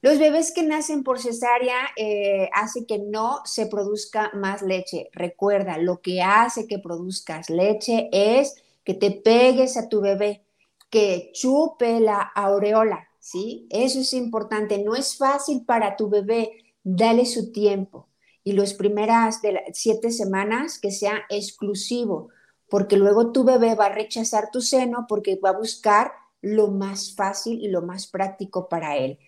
[0.00, 5.08] Los bebés que nacen por cesárea eh, hace que no se produzca más leche.
[5.12, 10.44] Recuerda, lo que hace que produzcas leche es que te pegues a tu bebé,
[10.90, 13.66] que chupe la aureola, ¿sí?
[13.70, 14.82] Eso es importante.
[14.82, 16.52] No es fácil para tu bebé,
[16.82, 18.08] dale su tiempo.
[18.44, 19.40] Y las primeras
[19.72, 22.28] siete semanas que sea exclusivo,
[22.68, 27.14] porque luego tu bebé va a rechazar tu seno porque va a buscar lo más
[27.14, 29.18] fácil y lo más práctico para él.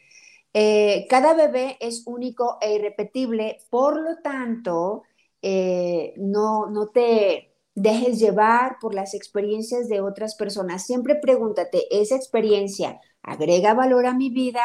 [0.52, 5.02] Eh, cada bebé es único e irrepetible, por lo tanto,
[5.42, 10.86] eh, no, no te dejes llevar por las experiencias de otras personas.
[10.86, 14.64] Siempre pregúntate, ¿esa experiencia agrega valor a mi vida?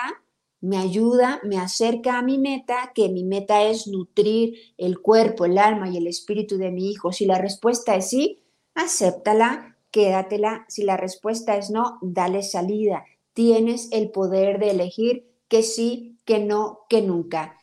[0.62, 1.40] ¿Me ayuda?
[1.44, 2.92] ¿Me acerca a mi meta?
[2.94, 7.12] Que mi meta es nutrir el cuerpo, el alma y el espíritu de mi hijo.
[7.14, 8.44] Si la respuesta es sí,
[8.76, 10.66] acéptala, quédatela.
[10.68, 13.06] Si la respuesta es no, dale salida.
[13.34, 17.58] Tienes el poder de elegir que sí, que no, que nunca.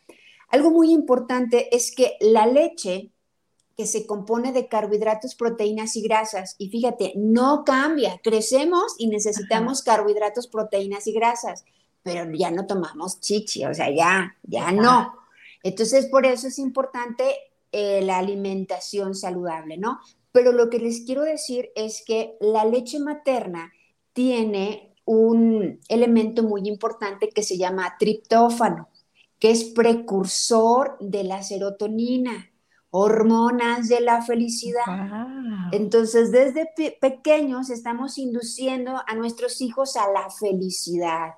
[0.49, 3.11] Algo muy importante es que la leche
[3.77, 6.55] que se compone de carbohidratos, proteínas y grasas.
[6.57, 11.63] Y fíjate, no cambia, crecemos y necesitamos carbohidratos, proteínas y grasas,
[12.01, 15.13] pero ya no tomamos chichi, o sea, ya, ya no.
[15.61, 17.35] Entonces, por eso es importante
[17.71, 19.99] eh, la alimentación saludable, ¿no?
[20.31, 23.71] Pero lo que les quiero decir es que la leche materna
[24.13, 28.89] tiene un elemento muy importante que se llama triptófano,
[29.37, 32.51] que es precursor de la serotonina
[32.99, 34.81] hormonas de la felicidad.
[35.71, 36.67] Entonces, desde
[36.99, 41.35] pequeños estamos induciendo a nuestros hijos a la felicidad.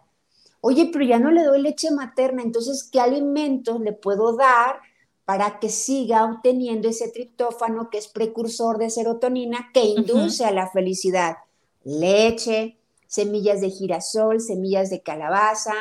[0.61, 4.79] Oye, pero ya no le doy leche materna, entonces, ¿qué alimentos le puedo dar
[5.25, 10.69] para que siga obteniendo ese triptófano que es precursor de serotonina que induce a la
[10.69, 11.37] felicidad?
[11.83, 15.73] Leche, semillas de girasol, semillas de calabaza,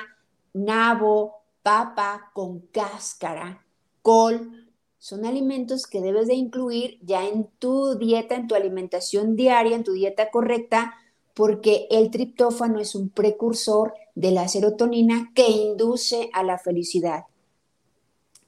[0.52, 3.64] nabo, papa con cáscara,
[4.02, 4.67] col,
[4.99, 9.84] son alimentos que debes de incluir ya en tu dieta, en tu alimentación diaria, en
[9.84, 10.94] tu dieta correcta,
[11.34, 17.24] porque el triptófano es un precursor de la serotonina que induce a la felicidad.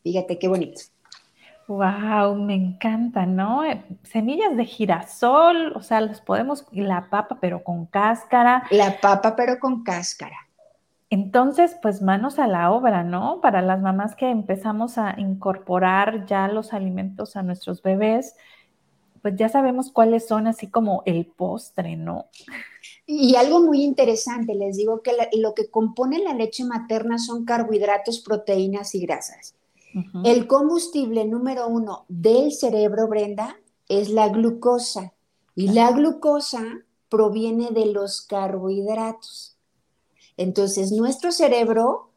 [0.02, 0.80] Fíjate qué bonito.
[1.68, 3.62] Wow, me encanta, ¿no?
[4.02, 8.64] Semillas de girasol, o sea, las podemos, la papa pero con cáscara.
[8.72, 10.36] La papa pero con cáscara.
[11.10, 13.40] Entonces, pues manos a la obra, ¿no?
[13.40, 18.36] Para las mamás que empezamos a incorporar ya los alimentos a nuestros bebés,
[19.20, 22.26] pues ya sabemos cuáles son así como el postre, ¿no?
[23.06, 28.20] Y algo muy interesante, les digo que lo que compone la leche materna son carbohidratos,
[28.20, 29.56] proteínas y grasas.
[30.24, 33.56] El combustible número uno del cerebro, Brenda,
[33.88, 35.12] es la glucosa.
[35.56, 36.62] Y la glucosa
[37.08, 39.56] proviene de los carbohidratos.
[40.40, 42.08] Entonces, nuestro cerebro,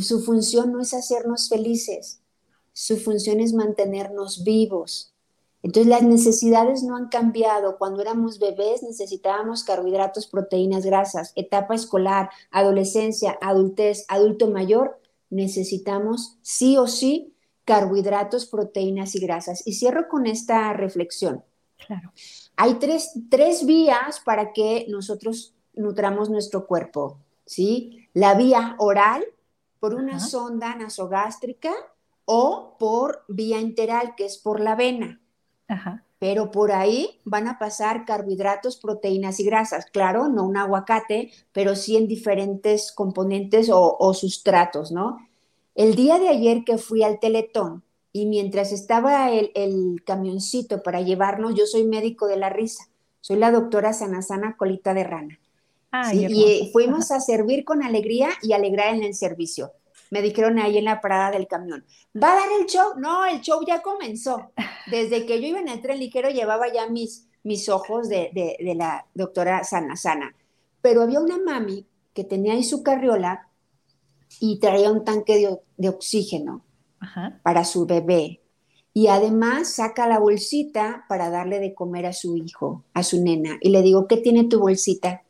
[0.00, 2.20] su función no es hacernos felices,
[2.74, 5.14] su función es mantenernos vivos.
[5.62, 7.78] Entonces las necesidades no han cambiado.
[7.78, 11.32] Cuando éramos bebés necesitábamos carbohidratos, proteínas, grasas.
[11.36, 15.00] Etapa escolar, adolescencia, adultez, adulto mayor,
[15.30, 19.66] necesitamos sí o sí carbohidratos, proteínas y grasas.
[19.66, 21.44] Y cierro con esta reflexión.
[21.86, 22.12] Claro.
[22.56, 27.18] Hay tres, tres vías para que nosotros nutramos nuestro cuerpo,
[27.50, 28.06] ¿sí?
[28.14, 29.24] La vía oral,
[29.80, 31.72] por una sonda nasogástrica,
[32.24, 35.20] o por vía enteral, que es por la vena.
[36.20, 39.86] Pero por ahí van a pasar carbohidratos, proteínas y grasas.
[39.86, 45.18] Claro, no un aguacate, pero sí en diferentes componentes o, sustratos, ¿no?
[45.74, 47.82] El día de ayer que fui al Teletón
[48.12, 52.84] y mientras estaba el, camioncito para llevarnos, yo soy médico de la risa,
[53.20, 55.39] soy la doctora Sanasana Colita de Rana.
[56.12, 59.72] Y fuimos a servir con alegría y alegrar en el servicio
[60.10, 61.84] me dijeron ahí en la parada del camión,
[62.20, 62.98] ¿va a dar el show?
[62.98, 64.52] No, el show ya comenzó.
[64.90, 69.06] Desde que yo iba en el tren ligero llevaba ya mis, mis ojos de, la
[69.14, 70.34] doctora Sana Sana.
[70.82, 73.48] Pero había una mami que tenía ahí su carriola
[74.40, 76.64] y traía un tanque de, oxígeno
[77.42, 78.40] para su bebé.
[78.92, 83.58] Y además saca la bolsita para darle de comer a su hijo, a su nena.
[83.60, 85.22] Y le digo, ¿qué tiene tu bolsita?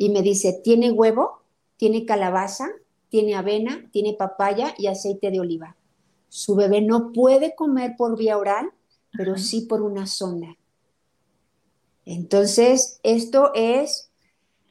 [0.00, 1.42] Y me dice, ¿tiene huevo?
[1.76, 2.68] ¿Tiene calabaza?
[3.10, 5.76] tiene avena, tiene papaya y aceite de oliva.
[6.28, 8.70] Su bebé no puede comer por vía oral,
[9.12, 10.56] pero sí por una sonda.
[12.06, 14.10] Entonces, esto es,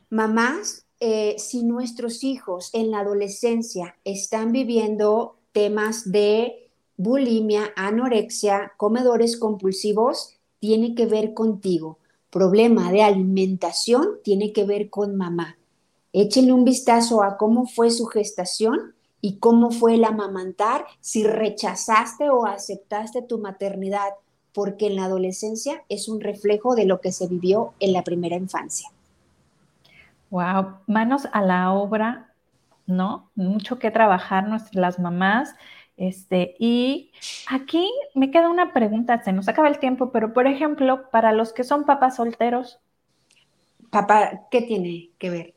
[0.10, 9.38] mamás, eh, si nuestros hijos en la adolescencia están viviendo temas de bulimia, anorexia, comedores
[9.38, 12.00] compulsivos, tiene que ver contigo.
[12.30, 15.58] Problema de alimentación tiene que ver con mamá.
[16.14, 22.30] Échenle un vistazo a cómo fue su gestación y cómo fue el amamantar, si rechazaste
[22.30, 24.10] o aceptaste tu maternidad,
[24.54, 28.36] porque en la adolescencia es un reflejo de lo que se vivió en la primera
[28.36, 28.90] infancia.
[30.30, 32.34] Wow, manos a la obra,
[32.86, 33.30] ¿no?
[33.36, 35.56] Mucho que trabajar nuestras mamás.
[36.00, 37.12] Este, y
[37.50, 41.52] aquí me queda una pregunta, se nos acaba el tiempo, pero por ejemplo, para los
[41.52, 42.80] que son papás solteros.
[43.92, 45.54] Papá, ¿qué tiene que ver?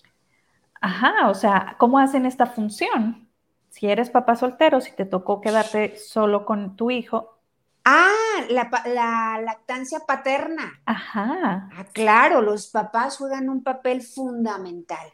[0.81, 3.29] Ajá, o sea, ¿cómo hacen esta función?
[3.69, 7.39] Si eres papá soltero, si te tocó quedarte solo con tu hijo.
[7.85, 8.11] Ah,
[8.49, 10.81] la, lactancia paterna.
[10.87, 11.69] Ajá.
[11.73, 15.07] Ah, claro, los papás juegan un papel fundamental.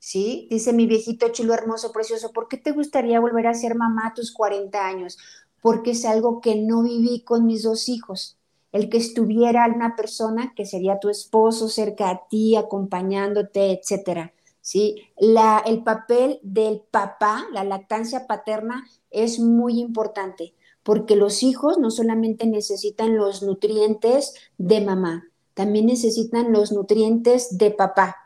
[0.00, 0.48] ¿Sí?
[0.50, 4.14] Dice mi viejito chulo, hermoso, precioso, ¿por qué te gustaría volver a ser mamá a
[4.14, 5.16] tus 40 años?
[5.62, 8.36] Porque es algo que no viví con mis dos hijos.
[8.72, 14.96] El que estuviera una persona que sería tu esposo cerca a ti, acompañándote, etcétera ¿sí?
[15.18, 21.90] La, el papel del papá, la lactancia paterna, es muy importante porque los hijos no
[21.90, 28.16] solamente necesitan los nutrientes de mamá, también necesitan los nutrientes de papá.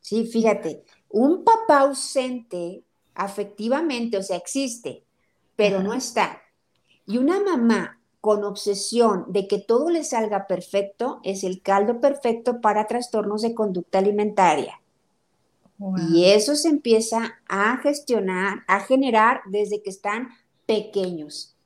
[0.00, 2.84] Sí, fíjate, un papá ausente
[3.14, 5.04] afectivamente, o sea, existe,
[5.56, 6.40] pero no está.
[7.06, 12.60] Y una mamá con obsesión de que todo le salga perfecto es el caldo perfecto
[12.60, 14.80] para trastornos de conducta alimentaria.
[16.12, 20.28] Y eso se empieza a gestionar, a generar desde que están
[20.66, 21.56] pequeños.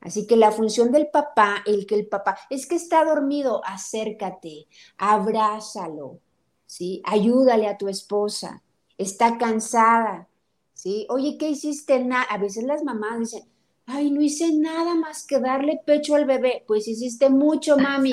[0.00, 4.66] Así que la función del papá, el que el papá, es que está dormido, acércate,
[4.98, 6.20] abrázalo,
[6.66, 7.00] ¿sí?
[7.06, 8.62] Ayúdale a tu esposa,
[8.98, 10.28] está cansada,
[10.72, 11.06] ¿sí?
[11.08, 12.06] Oye, ¿qué hiciste?
[12.28, 13.44] A veces las mamás dicen,
[13.86, 16.64] ay, no hice nada más que darle pecho al bebé.
[16.66, 18.12] Pues hiciste mucho, mami.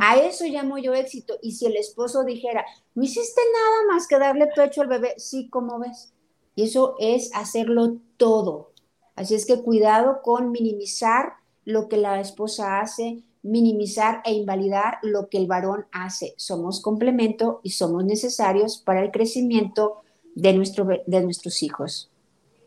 [0.00, 1.34] A eso llamo yo éxito.
[1.42, 2.64] Y si el esposo dijera,
[2.94, 6.12] no hiciste nada más que darle pecho al bebé, sí, ¿cómo ves?
[6.54, 8.72] Y eso es hacerlo todo.
[9.14, 15.28] Así es que cuidado con minimizar lo que la esposa hace, minimizar e invalidar lo
[15.28, 16.34] que el varón hace.
[16.36, 20.02] Somos complemento y somos necesarios para el crecimiento
[20.34, 22.10] de, nuestro, de nuestros hijos.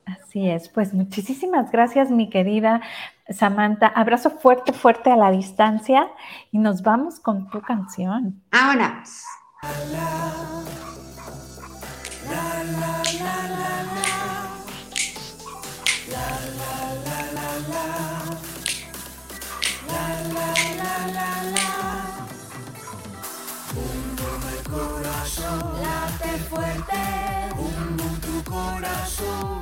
[0.06, 2.82] Así es, pues muchísimas gracias mi querida
[3.30, 3.88] Samantha.
[3.88, 6.08] Abrazo fuerte, fuerte a la distancia
[6.52, 8.42] y nos vamos con tu canción.
[8.52, 9.04] Ahora.
[26.50, 27.15] fuerte.
[28.86, 29.55] 他说